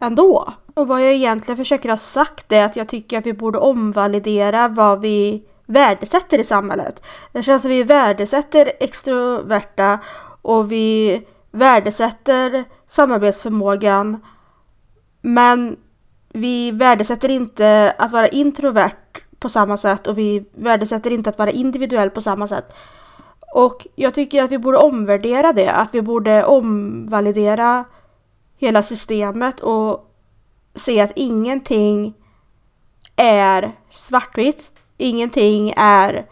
ändå. 0.00 0.52
Och 0.74 0.88
vad 0.88 1.02
jag 1.02 1.12
egentligen 1.12 1.56
försöker 1.56 1.88
ha 1.88 1.96
sagt 1.96 2.52
är 2.52 2.64
att 2.64 2.76
jag 2.76 2.88
tycker 2.88 3.18
att 3.18 3.26
vi 3.26 3.32
borde 3.32 3.58
omvalidera 3.58 4.68
vad 4.68 5.00
vi 5.00 5.44
värdesätter 5.66 6.38
i 6.38 6.44
samhället. 6.44 7.02
Det 7.32 7.42
känns 7.42 7.62
som 7.62 7.70
att 7.70 7.74
vi 7.74 7.82
värdesätter 7.82 8.72
extroverta 8.80 9.98
och 10.42 10.72
vi 10.72 11.22
värdesätter 11.50 12.64
samarbetsförmågan. 12.86 14.20
Men 15.20 15.76
vi 16.28 16.70
värdesätter 16.70 17.28
inte 17.28 17.94
att 17.98 18.12
vara 18.12 18.28
introvert 18.28 18.92
på 19.38 19.48
samma 19.48 19.76
sätt 19.76 20.06
och 20.06 20.18
vi 20.18 20.44
värdesätter 20.52 21.10
inte 21.10 21.30
att 21.30 21.38
vara 21.38 21.50
individuell 21.50 22.10
på 22.10 22.20
samma 22.20 22.48
sätt. 22.48 22.74
Och 23.54 23.86
jag 23.94 24.14
tycker 24.14 24.42
att 24.42 24.50
vi 24.50 24.58
borde 24.58 24.78
omvärdera 24.78 25.52
det, 25.52 25.72
att 25.72 25.94
vi 25.94 26.02
borde 26.02 26.44
omvalidera 26.44 27.84
hela 28.56 28.82
systemet 28.82 29.60
och 29.60 30.14
se 30.74 31.00
att 31.00 31.12
ingenting 31.16 32.14
är 33.16 33.72
svartvitt. 33.90 34.72
Ingenting 34.96 35.72
är 35.76 36.26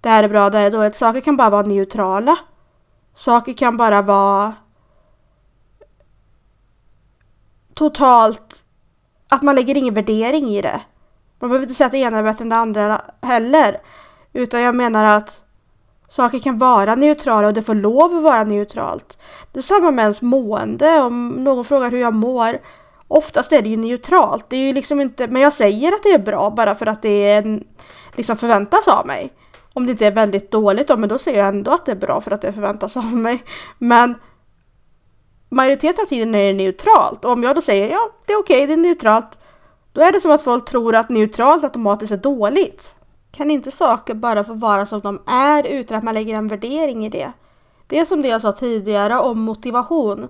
det 0.00 0.08
här 0.08 0.24
är 0.24 0.28
bra, 0.28 0.50
det 0.50 0.58
här 0.58 0.66
är 0.66 0.70
dåligt. 0.70 0.96
Saker 0.96 1.20
kan 1.20 1.36
bara 1.36 1.50
vara 1.50 1.66
neutrala. 1.66 2.38
Saker 3.14 3.52
kan 3.52 3.76
bara 3.76 4.02
vara 4.02 4.54
totalt 7.74 8.64
att 9.28 9.42
man 9.42 9.54
lägger 9.54 9.76
ingen 9.76 9.94
värdering 9.94 10.48
i 10.48 10.62
det. 10.62 10.80
Man 11.38 11.50
behöver 11.50 11.64
inte 11.64 11.74
säga 11.74 11.86
att 11.86 11.92
det 11.92 11.98
ena 11.98 12.18
är 12.18 12.22
bättre 12.22 12.42
än 12.42 12.48
det 12.48 12.56
andra 12.56 13.00
heller. 13.22 13.80
Utan 14.32 14.60
jag 14.60 14.74
menar 14.74 15.04
att 15.16 15.42
saker 16.10 16.38
kan 16.38 16.58
vara 16.58 16.94
neutrala 16.94 17.46
och 17.48 17.54
det 17.54 17.62
får 17.62 17.74
lov 17.74 18.16
att 18.16 18.22
vara 18.22 18.44
neutralt. 18.44 19.18
Det 19.52 19.58
är 19.58 19.62
samma 19.62 19.90
med 19.90 20.02
ens 20.02 20.22
mående. 20.22 21.00
Om 21.00 21.28
någon 21.28 21.64
frågar 21.64 21.90
hur 21.90 22.00
jag 22.00 22.14
mår. 22.14 22.58
Oftast 23.08 23.52
är 23.52 23.62
det 23.62 23.68
ju 23.68 23.76
neutralt. 23.76 24.50
Det 24.50 24.56
är 24.56 24.60
ju 24.60 24.72
liksom 24.72 25.00
inte, 25.00 25.26
men 25.26 25.42
jag 25.42 25.52
säger 25.52 25.92
att 25.92 26.02
det 26.02 26.08
är 26.08 26.18
bra 26.18 26.50
bara 26.50 26.74
för 26.74 26.86
att 26.86 27.02
det 27.02 27.30
är, 27.30 27.62
liksom 28.14 28.36
förväntas 28.36 28.88
av 28.88 29.06
mig. 29.06 29.32
Om 29.72 29.86
det 29.86 29.92
inte 29.92 30.06
är 30.06 30.10
väldigt 30.10 30.50
dåligt 30.50 30.88
då, 30.88 30.96
men 30.96 31.08
då 31.08 31.18
säger 31.18 31.38
jag 31.38 31.48
ändå 31.48 31.70
att 31.70 31.86
det 31.86 31.92
är 31.92 31.96
bra 31.96 32.20
för 32.20 32.30
att 32.30 32.42
det 32.42 32.52
förväntas 32.52 32.96
av 32.96 33.16
mig. 33.16 33.44
Men 33.78 34.14
majoriteten 35.48 36.02
av 36.04 36.08
tiden 36.08 36.34
är 36.34 36.44
det 36.44 36.52
neutralt. 36.52 37.24
Och 37.24 37.32
om 37.32 37.42
jag 37.42 37.54
då 37.54 37.60
säger 37.60 37.90
ja, 37.90 38.10
det 38.26 38.32
är 38.32 38.40
okej, 38.40 38.56
okay, 38.56 38.66
det 38.66 38.72
är 38.72 38.76
neutralt. 38.76 39.38
Då 39.92 40.00
är 40.00 40.12
det 40.12 40.20
som 40.20 40.30
att 40.30 40.42
folk 40.42 40.64
tror 40.64 40.94
att 40.94 41.08
neutralt 41.08 41.64
automatiskt 41.64 42.12
är 42.12 42.16
dåligt. 42.16 42.94
Kan 43.32 43.50
inte 43.50 43.70
saker 43.70 44.14
bara 44.14 44.44
få 44.44 44.54
vara 44.54 44.86
som 44.86 45.00
de 45.00 45.22
är 45.26 45.66
utan 45.66 45.98
att 45.98 46.04
man 46.04 46.14
lägger 46.14 46.34
en 46.34 46.48
värdering 46.48 47.06
i 47.06 47.08
det? 47.08 47.32
Det 47.86 47.98
är 47.98 48.04
som 48.04 48.22
det 48.22 48.28
jag 48.28 48.40
sa 48.40 48.52
tidigare 48.52 49.18
om 49.18 49.40
motivation. 49.40 50.28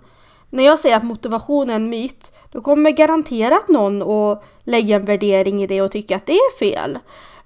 När 0.51 0.65
jag 0.65 0.79
säger 0.79 0.97
att 0.97 1.05
motivation 1.05 1.71
är 1.71 1.77
en 1.77 1.91
myt, 1.91 2.33
då 2.51 2.61
kommer 2.61 2.91
garanterat 2.91 3.69
någon 3.69 4.03
att 4.03 4.45
lägga 4.65 4.97
en 4.97 5.05
värdering 5.05 5.63
i 5.63 5.67
det 5.67 5.83
och 5.83 5.93
tycka 5.93 6.17
att 6.17 6.27
det 6.27 6.33
är 6.33 6.59
fel. 6.59 6.99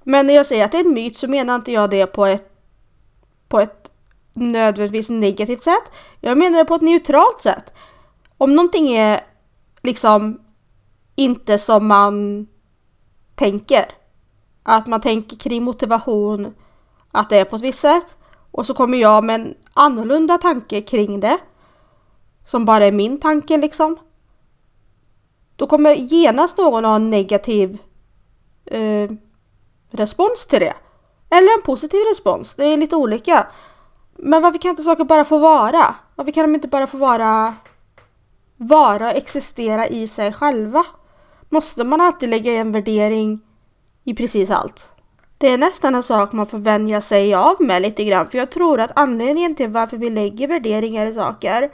Men 0.02 0.26
när 0.26 0.34
jag 0.34 0.46
säger 0.46 0.64
att 0.64 0.73
det 0.73 0.78
är 0.78 0.84
en 0.84 0.94
myt 0.94 1.16
så 1.16 1.28
menar 1.28 1.54
inte 1.54 1.73
jag 1.73 1.90
det 1.90 2.06
på 2.06 2.26
ett, 2.26 2.52
på 3.49 3.60
ett 3.60 3.90
nödvändigtvis 4.36 5.10
negativt 5.10 5.62
sätt. 5.62 5.93
Jag 6.21 6.38
menar 6.38 6.58
det 6.58 6.64
på 6.64 6.75
ett 6.75 6.82
neutralt 6.82 7.43
sätt. 7.43 7.75
Om 8.38 8.56
någonting 8.56 8.88
är 8.88 9.21
liksom 9.82 10.40
inte 11.17 11.58
som 11.58 11.86
man 11.86 12.47
tänker. 13.34 13.84
Att 14.66 14.86
man 14.86 15.00
tänker 15.00 15.36
kring 15.36 15.62
motivation 15.62 16.54
att 17.12 17.30
det 17.30 17.36
är 17.36 17.44
på 17.44 17.56
ett 17.56 17.62
visst 17.62 17.80
sätt. 17.80 18.18
Och 18.50 18.66
så 18.66 18.74
kommer 18.74 18.98
jag 18.98 19.24
med 19.24 19.34
en 19.40 19.54
annorlunda 19.74 20.38
tanke 20.38 20.80
kring 20.80 21.20
det. 21.20 21.38
Som 22.46 22.64
bara 22.64 22.84
är 22.86 22.92
min 22.92 23.20
tanke 23.20 23.56
liksom. 23.56 23.96
Då 25.56 25.66
kommer 25.66 25.94
genast 25.94 26.58
någon 26.58 26.84
ha 26.84 26.96
en 26.96 27.10
negativ 27.10 27.78
eh, 28.64 29.10
respons 29.90 30.46
till 30.46 30.60
det. 30.60 30.74
Eller 31.30 31.58
en 31.58 31.62
positiv 31.62 32.00
respons. 32.10 32.54
Det 32.54 32.64
är 32.64 32.76
lite 32.76 32.96
olika. 32.96 33.46
Men 34.16 34.42
varför 34.42 34.58
kan 34.58 34.70
inte 34.70 34.82
saker 34.82 35.04
bara 35.04 35.24
få 35.24 35.38
vara? 35.38 35.94
Varför 36.14 36.32
kan 36.32 36.44
de 36.44 36.54
inte 36.54 36.68
bara 36.68 36.86
få 36.86 36.96
vara 36.96 37.54
vara 38.56 39.10
och 39.10 39.16
existera 39.16 39.88
i 39.88 40.08
sig 40.08 40.32
själva? 40.32 40.84
Måste 41.48 41.84
man 41.84 42.00
alltid 42.00 42.28
lägga 42.28 42.52
en 42.52 42.72
värdering 42.72 43.40
i 44.04 44.14
precis 44.14 44.50
allt? 44.50 44.90
Det 45.38 45.49
är 45.49 45.58
nästan 45.58 45.95
en 45.95 46.02
sak 46.02 46.32
man 46.32 46.47
får 46.47 46.58
vänja 46.58 47.00
sig 47.00 47.34
av 47.34 47.56
med 47.60 47.82
lite 47.82 48.04
grann. 48.04 48.28
För 48.28 48.38
jag 48.38 48.50
tror 48.50 48.80
att 48.80 48.93
anledningen 48.95 49.54
till 49.54 49.69
varför 49.69 49.97
vi 49.97 50.10
lägger 50.10 50.49
värderingar 50.49 51.06
i 51.06 51.14
saker 51.14 51.71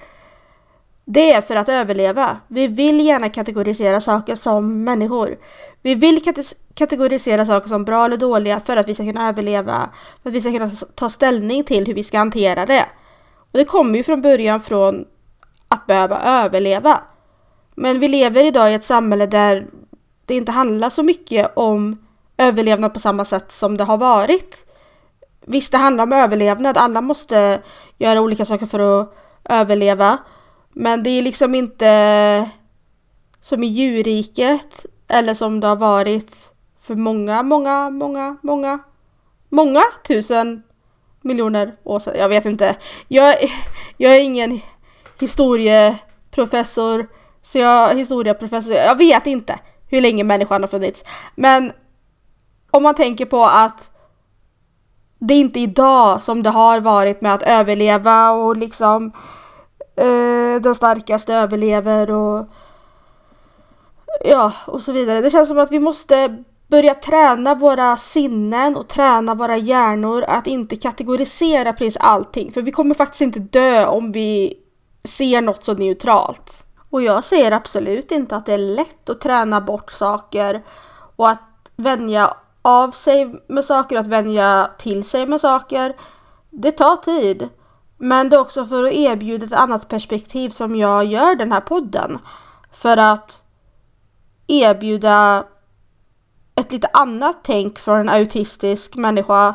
det 1.13 1.33
är 1.33 1.41
för 1.41 1.57
att 1.57 1.69
överleva. 1.69 2.41
Vi 2.49 2.67
vill 2.67 3.01
gärna 3.01 3.29
kategorisera 3.29 4.01
saker 4.01 4.35
som 4.35 4.85
människor. 4.85 5.39
Vi 5.83 5.95
vill 5.95 6.23
kategorisera 6.75 7.47
saker 7.47 7.69
som 7.69 7.85
bra 7.85 8.05
eller 8.05 8.17
dåliga 8.17 8.61
för 8.61 8.77
att 8.77 8.89
vi 8.89 8.95
ska 8.95 9.05
kunna 9.05 9.29
överleva. 9.29 9.91
För 10.23 10.31
att 10.31 10.37
vi 10.37 10.41
ska 10.41 10.53
kunna 10.53 10.71
ta 10.95 11.11
ställning 11.11 11.65
till 11.65 11.87
hur 11.87 11.95
vi 11.95 12.05
ska 12.05 12.19
hantera 12.19 12.67
det. 12.67 12.87
Och 13.53 13.59
det 13.59 13.65
kommer 13.65 13.97
ju 13.97 14.03
från 14.03 14.23
början 14.23 14.63
från 14.63 15.05
att 15.69 15.87
behöva 15.87 16.21
överleva. 16.21 17.01
Men 17.75 18.01
vi 18.01 18.09
lever 18.09 18.45
idag 18.45 18.73
i 18.73 18.75
ett 18.75 18.85
samhälle 18.85 19.27
där 19.27 19.67
det 20.27 20.35
inte 20.35 20.53
handlar 20.53 20.91
så 20.91 21.03
mycket 21.03 21.53
om 21.57 22.07
överlevnad 22.41 22.95
på 22.95 23.01
samma 23.01 23.25
sätt 23.25 23.53
som 23.53 23.77
det 23.77 23.85
har 23.85 23.99
varit. 23.99 24.67
Visst, 25.47 25.73
det 25.73 25.79
handlar 25.79 26.05
om 26.05 26.13
överlevnad. 26.13 26.79
Alla 26.79 27.01
måste 27.01 27.61
göra 27.99 28.21
olika 28.21 28.45
saker 28.45 28.67
för 28.67 29.01
att 29.01 29.15
överleva. 29.45 30.19
Men 30.73 31.03
det 31.03 31.11
är 31.11 31.23
liksom 31.23 31.55
inte 31.55 32.51
som 33.41 33.65
i 33.65 33.67
djurriket 33.67 34.87
eller 35.09 35.35
som 35.35 35.61
det 35.61 35.67
har 35.67 35.77
varit 35.77 36.53
för 36.81 36.95
många, 36.95 37.43
många, 37.43 37.91
många, 37.91 38.37
många, 38.43 38.79
många 39.49 39.83
tusen 40.07 40.63
miljoner 41.23 41.75
år 41.85 41.99
sedan. 41.99 42.15
Jag 42.19 42.29
vet 42.29 42.45
inte. 42.45 42.77
Jag, 43.09 43.37
jag 43.97 44.17
är 44.17 44.21
ingen 44.21 44.61
historieprofessor, 45.21 47.07
så 47.43 47.59
jag 47.59 47.95
historieprofessor. 47.95 48.75
Jag 48.75 48.99
vet 48.99 49.27
inte 49.27 49.59
hur 49.89 50.01
länge 50.01 50.25
människan 50.25 50.63
har 50.63 50.69
funnits. 50.69 51.05
Men 51.35 51.73
om 52.71 52.83
man 52.83 52.95
tänker 52.95 53.27
på 53.27 53.45
att 53.45 53.91
det 55.19 55.35
är 55.35 55.41
inte 55.41 55.61
idag 55.61 56.23
som 56.23 56.43
det 56.43 56.51
har 56.51 56.81
varit 56.81 57.21
med 57.21 57.35
att 57.35 57.43
överleva 57.43 58.31
och 58.31 58.57
liksom 58.57 59.13
eh, 59.97 60.61
den 60.63 60.75
starkaste 60.75 61.35
överlever 61.35 62.11
och 62.11 62.47
ja, 64.25 64.53
och 64.67 64.83
så 64.83 64.93
vidare. 64.93 65.21
Det 65.21 65.31
känns 65.31 65.49
som 65.49 65.59
att 65.59 65.73
vi 65.73 65.79
måste 65.79 66.45
börja 66.69 66.95
träna 66.95 67.55
våra 67.55 67.97
sinnen 67.97 68.77
och 68.77 68.89
träna 68.89 69.35
våra 69.35 69.57
hjärnor 69.57 70.25
att 70.29 70.47
inte 70.47 70.77
kategorisera 70.77 71.73
precis 71.73 71.97
allting. 71.97 72.53
För 72.53 72.63
vi 72.63 72.73
kommer 72.73 72.95
faktiskt 72.95 73.21
inte 73.21 73.39
dö 73.39 73.87
om 73.87 74.13
vi 74.13 74.55
ser 75.05 75.43
något 75.43 75.65
så 75.65 75.75
neutralt. 75.75 76.67
Och 76.91 77.03
jag 77.03 77.25
säger 77.25 77.53
absolut 77.53 78.13
inte 78.13 78.37
att 78.37 78.47
det 78.47 78.55
är 78.55 78.59
lätt 78.59 79.11
att 79.11 79.21
träna 79.21 79.61
bort 79.61 79.91
saker 79.91 80.63
och 81.17 81.31
att 81.31 81.71
vänja 81.77 82.37
av 82.63 82.91
sig 82.91 83.43
med 83.49 83.65
saker, 83.65 83.99
att 83.99 84.07
vänja 84.07 84.71
till 84.79 85.05
sig 85.05 85.27
med 85.27 85.41
saker. 85.41 85.97
Det 86.51 86.73
tar 86.73 86.97
tid. 86.97 87.49
Men 87.99 88.29
det 88.29 88.37
är 88.37 88.41
också 88.41 88.67
för 88.67 88.85
att 88.85 88.93
erbjuda 88.93 89.47
ett 89.47 89.53
annat 89.53 89.89
perspektiv 89.89 90.51
som 90.51 90.77
jag 90.77 91.05
gör 91.05 91.35
den 91.35 91.53
här 91.53 91.61
podden. 91.61 92.19
För 92.73 92.97
att 92.97 93.43
erbjuda 94.47 95.45
ett 96.55 96.73
lite 96.73 96.89
annat 96.93 97.39
tänk 97.43 97.79
från 97.79 98.01
en 98.01 98.09
autistisk 98.09 98.97
människa 98.97 99.55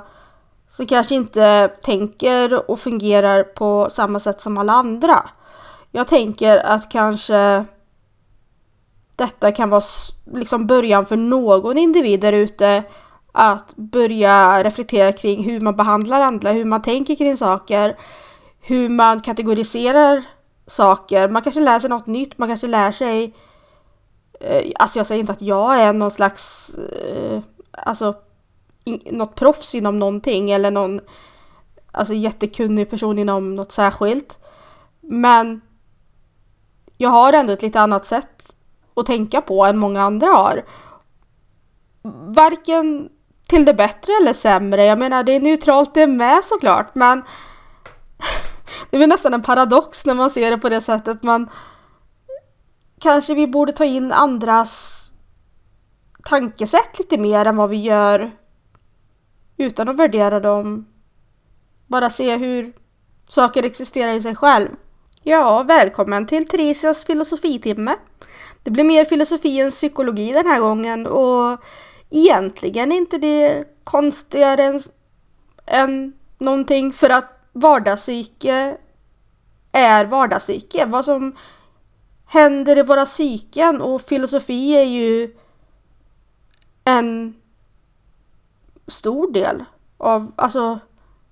som 0.69 0.85
kanske 0.85 1.15
inte 1.15 1.67
tänker 1.67 2.71
och 2.71 2.79
fungerar 2.79 3.43
på 3.43 3.87
samma 3.91 4.19
sätt 4.19 4.41
som 4.41 4.57
alla 4.57 4.73
andra. 4.73 5.29
Jag 5.91 6.07
tänker 6.07 6.57
att 6.57 6.91
kanske 6.91 7.65
detta 9.15 9.51
kan 9.51 9.69
vara 9.69 9.81
liksom 10.33 10.67
början 10.67 11.05
för 11.05 11.17
någon 11.17 11.77
individ 11.77 12.19
där 12.19 12.33
ute 12.33 12.83
att 13.31 13.75
börja 13.75 14.63
reflektera 14.63 15.11
kring 15.11 15.43
hur 15.43 15.59
man 15.59 15.75
behandlar 15.75 16.21
andra, 16.21 16.51
hur 16.51 16.65
man 16.65 16.81
tänker 16.81 17.15
kring 17.15 17.37
saker, 17.37 17.97
hur 18.61 18.89
man 18.89 19.19
kategoriserar 19.19 20.23
saker. 20.67 21.29
Man 21.29 21.41
kanske 21.41 21.61
lär 21.61 21.79
sig 21.79 21.89
något 21.89 22.07
nytt, 22.07 22.37
man 22.37 22.49
kanske 22.49 22.67
lär 22.67 22.91
sig 22.91 23.35
eh, 24.39 24.71
Alltså 24.75 24.99
jag 24.99 25.07
säger 25.07 25.19
inte 25.19 25.31
att 25.31 25.41
jag 25.41 25.81
är 25.81 25.93
någon 25.93 26.11
slags 26.11 26.69
eh, 26.69 27.39
Alltså 27.71 28.15
något 29.11 29.35
proffs 29.35 29.75
inom 29.75 29.99
någonting 29.99 30.51
eller 30.51 30.71
någon 30.71 31.01
Alltså 31.91 32.13
jättekunnig 32.13 32.89
person 32.89 33.19
inom 33.19 33.55
något 33.55 33.71
särskilt. 33.71 34.39
Men 35.01 35.61
jag 36.97 37.09
har 37.09 37.33
ändå 37.33 37.53
ett 37.53 37.61
lite 37.61 37.79
annat 37.79 38.05
sätt 38.05 38.54
att 38.95 39.05
tänka 39.05 39.41
på 39.41 39.65
än 39.65 39.77
många 39.77 40.01
andra 40.01 40.27
har. 40.27 40.65
Varken 42.35 43.09
till 43.47 43.65
det 43.65 43.73
bättre 43.73 44.13
eller 44.21 44.33
sämre. 44.33 44.85
Jag 44.85 44.99
menar 44.99 45.23
det 45.23 45.31
är 45.31 45.39
neutralt 45.39 45.93
det 45.93 46.07
med 46.07 46.43
såklart 46.43 46.95
men 46.95 47.23
det 48.89 48.97
är 48.97 49.07
nästan 49.07 49.33
en 49.33 49.41
paradox 49.41 50.05
när 50.05 50.15
man 50.15 50.29
ser 50.29 50.51
det 50.51 50.57
på 50.57 50.69
det 50.69 50.81
sättet. 50.81 51.23
Man, 51.23 51.49
kanske 52.99 53.33
vi 53.33 53.47
borde 53.47 53.71
ta 53.71 53.85
in 53.85 54.11
andras 54.11 55.01
tankesätt 56.23 56.99
lite 56.99 57.17
mer 57.17 57.45
än 57.45 57.55
vad 57.55 57.69
vi 57.69 57.77
gör 57.77 58.31
utan 59.57 59.89
att 59.89 59.99
värdera 59.99 60.39
dem. 60.39 60.85
Bara 61.87 62.09
se 62.09 62.37
hur 62.37 62.73
saker 63.29 63.65
existerar 63.65 64.13
i 64.13 64.21
sig 64.21 64.35
själv. 64.35 64.69
Ja, 65.23 65.63
välkommen 65.63 66.25
till 66.25 66.47
Theresias 66.47 67.05
filosofitimme. 67.05 67.95
Det 68.65 68.71
blir 68.71 68.83
mer 68.83 69.05
filosofi 69.05 69.59
än 69.59 69.71
psykologi 69.71 70.31
den 70.31 70.47
här 70.47 70.59
gången 70.59 71.07
och 71.07 71.59
egentligen 72.09 72.91
inte 72.91 73.17
det 73.17 73.63
konstigare 73.83 74.63
än, 74.63 74.79
än 75.65 76.13
någonting 76.37 76.93
för 76.93 77.09
att 77.09 77.47
vardagspsyke 77.53 78.77
är 79.71 80.05
vardagspsyke. 80.05 80.85
Vad 80.85 81.05
som 81.05 81.35
händer 82.25 82.77
i 82.77 82.81
våra 82.81 83.05
psyken 83.05 83.81
och 83.81 84.01
filosofi 84.01 84.77
är 84.77 84.85
ju 84.85 85.35
en 86.83 87.35
stor 88.87 89.31
del 89.31 89.63
av, 89.97 90.31
alltså 90.35 90.79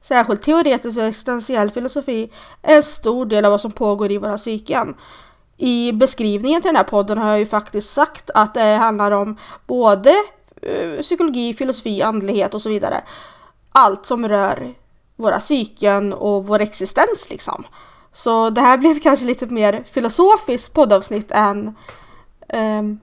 särskilt 0.01 0.41
teoretisk 0.41 0.97
och 0.97 1.03
existentiell 1.03 1.71
filosofi, 1.71 2.31
är 2.61 2.75
en 2.75 2.83
stor 2.83 3.25
del 3.25 3.45
av 3.45 3.51
vad 3.51 3.61
som 3.61 3.71
pågår 3.71 4.11
i 4.11 4.17
våra 4.17 4.37
psyken. 4.37 4.95
I 5.65 5.91
beskrivningen 5.93 6.61
till 6.61 6.69
den 6.69 6.75
här 6.75 6.83
podden 6.83 7.17
har 7.17 7.29
jag 7.29 7.39
ju 7.39 7.45
faktiskt 7.45 7.93
sagt 7.93 8.29
att 8.33 8.53
det 8.53 8.75
handlar 8.75 9.11
om 9.11 9.37
både 9.67 10.15
eh, 10.61 11.01
psykologi, 11.01 11.53
filosofi, 11.53 12.01
andlighet 12.01 12.53
och 12.53 12.61
så 12.61 12.69
vidare. 12.69 13.01
Allt 13.71 14.05
som 14.05 14.27
rör 14.27 14.73
våra 15.15 15.39
psyken 15.39 16.13
och 16.13 16.47
vår 16.47 16.59
existens 16.59 17.29
liksom. 17.29 17.63
Så 18.11 18.49
det 18.49 18.61
här 18.61 18.77
blev 18.83 18.99
kanske 18.99 19.25
lite 19.25 19.45
mer 19.45 19.83
filosofiskt 19.91 20.73
poddavsnitt 20.73 21.31
än, 21.31 21.75
um, 22.53 22.99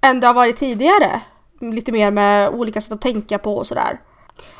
än 0.00 0.20
det 0.20 0.26
har 0.26 0.34
varit 0.34 0.56
tidigare. 0.56 1.20
Lite 1.60 1.92
mer 1.92 2.10
med 2.10 2.50
olika 2.50 2.80
sätt 2.80 2.92
att 2.92 3.00
tänka 3.00 3.38
på 3.38 3.56
och 3.56 3.66
sådär. 3.66 4.00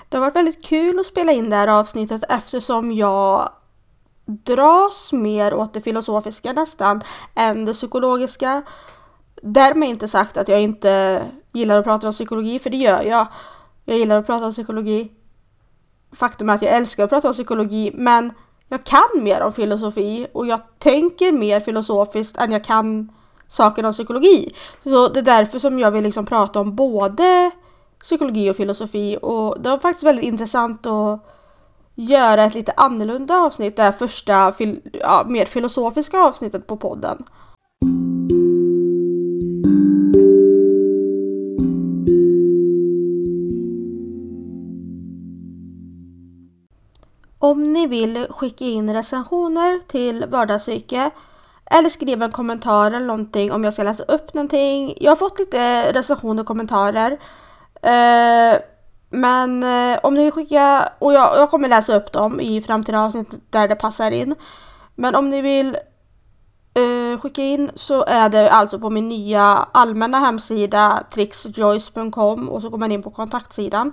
Det 0.09 0.17
har 0.17 0.25
varit 0.25 0.37
väldigt 0.37 0.65
kul 0.65 0.99
att 0.99 1.07
spela 1.07 1.33
in 1.33 1.51
det 1.51 1.57
här 1.57 1.69
avsnittet 1.69 2.25
eftersom 2.29 2.93
jag 2.93 3.51
dras 4.27 5.13
mer 5.13 5.55
åt 5.55 5.75
det 5.75 5.81
filosofiska 5.81 6.53
nästan 6.53 7.03
än 7.35 7.65
det 7.65 7.73
psykologiska. 7.73 8.63
Därmed 9.43 9.89
inte 9.89 10.09
sagt 10.09 10.37
att 10.37 10.49
jag 10.49 10.63
inte 10.63 11.23
gillar 11.53 11.79
att 11.79 11.85
prata 11.85 12.07
om 12.07 12.13
psykologi, 12.13 12.59
för 12.59 12.71
det 12.71 12.77
gör 12.77 13.03
jag. 13.03 13.27
Jag 13.85 13.99
gillar 13.99 14.19
att 14.19 14.27
prata 14.27 14.47
om 14.47 14.53
psykologi. 14.53 15.13
Faktum 16.13 16.51
är 16.51 16.55
att 16.55 16.63
jag 16.63 16.73
älskar 16.73 17.05
att 17.05 17.11
prata 17.11 17.29
om 17.29 17.35
psykologi, 17.35 17.91
men 17.95 18.33
jag 18.69 18.85
kan 18.85 19.23
mer 19.23 19.43
om 19.43 19.53
filosofi 19.53 20.27
och 20.33 20.47
jag 20.47 20.61
tänker 20.79 21.33
mer 21.33 21.61
filosofiskt 21.61 22.37
än 22.37 22.53
jag 22.53 22.65
kan 22.65 23.13
saker 23.49 23.85
om 23.85 23.93
psykologi. 23.93 24.55
Så 24.85 25.09
det 25.09 25.21
är 25.21 25.25
därför 25.25 25.59
som 25.59 25.79
jag 25.79 25.91
vill 25.91 26.05
liksom 26.05 26.27
prata 26.27 26.61
om 26.61 26.77
både 26.77 27.51
psykologi 28.03 28.51
och 28.51 28.57
filosofi 28.57 29.19
och 29.23 29.61
det 29.61 29.71
var 29.71 29.79
faktiskt 29.79 30.05
väldigt 30.05 30.25
intressant 30.25 30.87
att 30.87 31.34
göra 31.95 32.45
ett 32.45 32.55
lite 32.55 32.73
annorlunda 32.77 33.37
avsnitt, 33.37 33.77
det 33.77 33.83
här 33.83 33.93
första 33.93 34.53
fil 34.53 34.81
ja, 34.93 35.25
mer 35.29 35.47
filosofiska 35.47 36.19
avsnittet 36.19 36.67
på 36.67 36.77
podden. 36.77 37.25
Om 47.39 47.73
ni 47.73 47.87
vill 47.87 48.27
skicka 48.31 48.65
in 48.65 48.95
recensioner 48.95 49.81
till 49.87 50.25
Vardagspsyke 50.29 51.11
eller 51.71 51.89
skriva 51.89 52.25
en 52.25 52.33
kommentar 52.33 52.87
eller 52.87 53.07
någonting 53.07 53.53
om 53.53 53.65
jag 53.65 53.73
ska 53.73 53.83
läsa 53.83 54.05
upp 54.05 54.35
någonting. 54.35 54.95
Jag 55.01 55.11
har 55.11 55.17
fått 55.17 55.39
lite 55.39 55.93
recensioner 55.93 56.43
och 56.43 56.47
kommentarer. 56.47 57.19
Eh, 57.83 58.61
men 59.11 59.63
eh, 59.63 59.99
om 60.03 60.15
ni 60.15 60.25
vill 60.25 60.33
skicka, 60.33 60.93
och 60.99 61.13
jag, 61.13 61.37
jag 61.37 61.51
kommer 61.51 61.69
läsa 61.69 61.97
upp 61.97 62.13
dem 62.13 62.41
i 62.41 62.63
framtida 62.63 63.01
avsnitt 63.01 63.31
där 63.51 63.69
det 63.69 63.77
passar 63.77 64.11
in. 64.11 64.35
Men 64.95 65.15
om 65.15 65.31
ni 65.31 65.41
vill 65.41 65.77
eh, 66.75 67.21
skicka 67.21 67.43
in 67.43 67.71
så 67.75 68.05
är 68.05 68.29
det 68.29 68.51
alltså 68.51 68.79
på 68.79 68.91
min 68.91 69.09
nya 69.09 69.69
allmänna 69.73 70.19
hemsida 70.19 71.03
trixjoyce.com 71.11 72.49
och 72.49 72.63
så 72.63 72.69
går 72.69 72.79
man 72.79 72.93
in 72.93 73.03
på 73.03 73.11
kontaktsidan. 73.11 73.93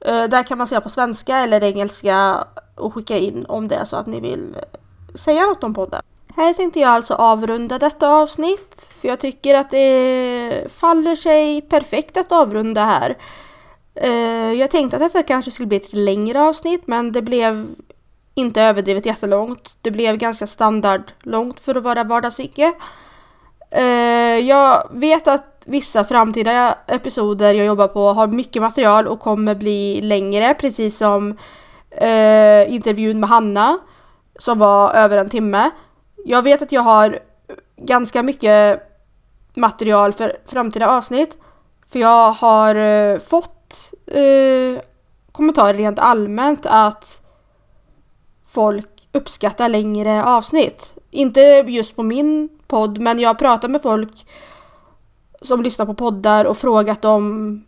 Eh, 0.00 0.24
där 0.24 0.42
kan 0.42 0.58
man 0.58 0.66
säga 0.66 0.80
på 0.80 0.88
svenska 0.88 1.36
eller 1.36 1.64
engelska 1.64 2.44
och 2.76 2.94
skicka 2.94 3.16
in 3.16 3.46
om 3.48 3.68
det 3.68 3.74
är 3.74 3.84
så 3.84 3.96
att 3.96 4.06
ni 4.06 4.20
vill 4.20 4.54
eh, 4.56 4.78
säga 5.14 5.46
något 5.46 5.64
om 5.64 5.74
podden. 5.74 6.02
Här 6.36 6.52
tänkte 6.52 6.80
jag 6.80 6.90
alltså 6.90 7.14
avrunda 7.14 7.78
detta 7.78 8.08
avsnitt 8.08 8.90
för 9.00 9.08
jag 9.08 9.20
tycker 9.20 9.54
att 9.54 9.70
det 9.70 10.72
faller 10.72 11.16
sig 11.16 11.62
perfekt 11.62 12.16
att 12.16 12.32
avrunda 12.32 12.84
här. 12.84 13.16
Uh, 14.04 14.52
jag 14.52 14.70
tänkte 14.70 14.96
att 14.96 15.02
detta 15.02 15.22
kanske 15.22 15.50
skulle 15.50 15.66
bli 15.66 15.76
ett 15.76 15.92
längre 15.92 16.42
avsnitt 16.42 16.82
men 16.86 17.12
det 17.12 17.22
blev 17.22 17.66
inte 18.34 18.62
överdrivet 18.62 19.06
jättelångt. 19.06 19.76
Det 19.82 19.90
blev 19.90 20.16
ganska 20.16 20.46
standardlångt 20.46 21.60
för 21.60 21.74
att 21.74 21.82
vara 21.82 22.04
vardagspsyke. 22.04 22.72
Uh, 23.76 23.82
eh, 23.82 24.38
jag 24.38 24.88
vet 24.92 25.28
att 25.28 25.62
vissa 25.64 26.04
framtida 26.04 26.78
episoder 26.86 27.54
jag 27.54 27.66
jobbar 27.66 27.88
på 27.88 28.12
har 28.12 28.26
mycket 28.26 28.62
material 28.62 29.06
och 29.06 29.20
kommer 29.20 29.54
bli 29.54 30.00
längre 30.00 30.54
precis 30.54 30.96
som 30.96 31.30
uh, 32.02 32.72
intervjun 32.72 33.20
med 33.20 33.28
Hanna 33.28 33.78
som 34.38 34.58
var 34.58 34.92
över 34.92 35.16
en 35.16 35.28
timme. 35.28 35.70
Jag 36.24 36.42
vet 36.42 36.62
att 36.62 36.72
jag 36.72 36.82
har 36.82 37.18
ganska 37.76 38.22
mycket 38.22 38.82
material 39.56 40.12
för 40.12 40.36
framtida 40.46 40.88
avsnitt. 40.88 41.38
För 41.92 41.98
jag 41.98 42.32
har 42.32 42.76
uh, 42.76 43.18
fått 43.18 43.57
eh, 44.06 44.82
kommentarer 45.32 45.74
rent 45.74 45.98
allmänt 45.98 46.66
att 46.66 47.22
folk 48.46 49.08
uppskattar 49.12 49.68
längre 49.68 50.24
avsnitt. 50.24 50.94
Inte 51.10 51.40
just 51.66 51.96
på 51.96 52.02
min 52.02 52.48
podd, 52.66 52.98
men 52.98 53.18
jag 53.18 53.38
pratar 53.38 53.68
med 53.68 53.82
folk 53.82 54.26
som 55.42 55.62
lyssnar 55.62 55.86
på 55.86 55.94
poddar 55.94 56.44
och 56.44 56.58
frågat 56.58 57.02
dem, 57.02 57.64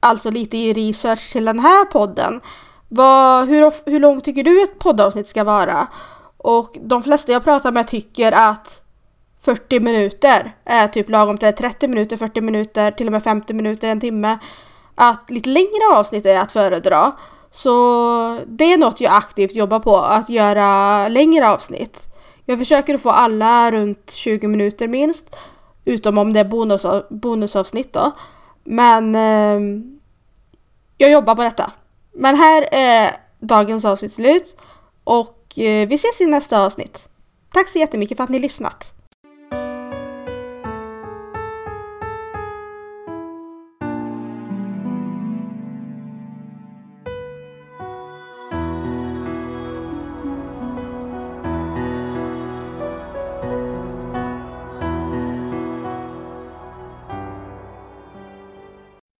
alltså 0.00 0.30
lite 0.30 0.56
i 0.56 0.72
research 0.72 1.32
till 1.32 1.44
den 1.44 1.58
här 1.58 1.84
podden. 1.84 2.40
Vad, 2.88 3.48
hur, 3.48 3.90
hur 3.90 4.00
långt 4.00 4.24
tycker 4.24 4.42
du 4.44 4.62
ett 4.62 4.78
poddavsnitt 4.78 5.26
ska 5.26 5.44
vara? 5.44 5.86
Och 6.36 6.76
de 6.80 7.02
flesta 7.02 7.32
jag 7.32 7.44
pratar 7.44 7.72
med 7.72 7.88
tycker 7.88 8.32
att 8.32 8.84
40 9.40 9.80
minuter 9.80 10.56
är 10.64 10.88
typ 10.88 11.10
lagom 11.10 11.38
till 11.38 11.52
30 11.52 11.88
minuter, 11.88 12.16
40 12.16 12.40
minuter, 12.40 12.90
till 12.90 13.06
och 13.06 13.12
med 13.12 13.22
50 13.22 13.54
minuter, 13.54 13.88
en 13.88 14.00
timme. 14.00 14.38
Att 14.94 15.30
lite 15.30 15.48
längre 15.48 15.94
avsnitt 15.94 16.26
är 16.26 16.38
att 16.38 16.52
föredra. 16.52 17.12
Så 17.50 17.70
det 18.46 18.72
är 18.72 18.78
något 18.78 19.00
jag 19.00 19.14
aktivt 19.14 19.54
jobbar 19.54 19.80
på, 19.80 19.96
att 19.96 20.28
göra 20.28 21.08
längre 21.08 21.48
avsnitt. 21.48 22.06
Jag 22.44 22.58
försöker 22.58 22.96
få 22.96 23.10
alla 23.10 23.70
runt 23.70 24.10
20 24.10 24.48
minuter 24.48 24.88
minst. 24.88 25.36
Utom 25.84 26.18
om 26.18 26.32
det 26.32 26.40
är 26.40 26.44
bonus, 26.44 26.86
bonusavsnitt 27.10 27.92
då. 27.92 28.12
Men 28.64 29.14
eh, 29.14 29.84
jag 30.98 31.10
jobbar 31.10 31.34
på 31.34 31.42
detta. 31.42 31.72
Men 32.12 32.36
här 32.36 32.68
är 32.72 33.16
dagens 33.40 33.84
avsnitt 33.84 34.12
slut. 34.12 34.56
Och 35.04 35.40
Eh, 35.56 35.88
vi 35.88 35.94
ses 35.94 36.20
i 36.20 36.26
nästa 36.26 36.60
avsnitt. 36.60 37.08
Tack 37.52 37.68
så 37.68 37.78
jättemycket 37.78 38.16
för 38.16 38.24
att 38.24 38.30
ni 38.30 38.38
lyssnat. 38.38 38.93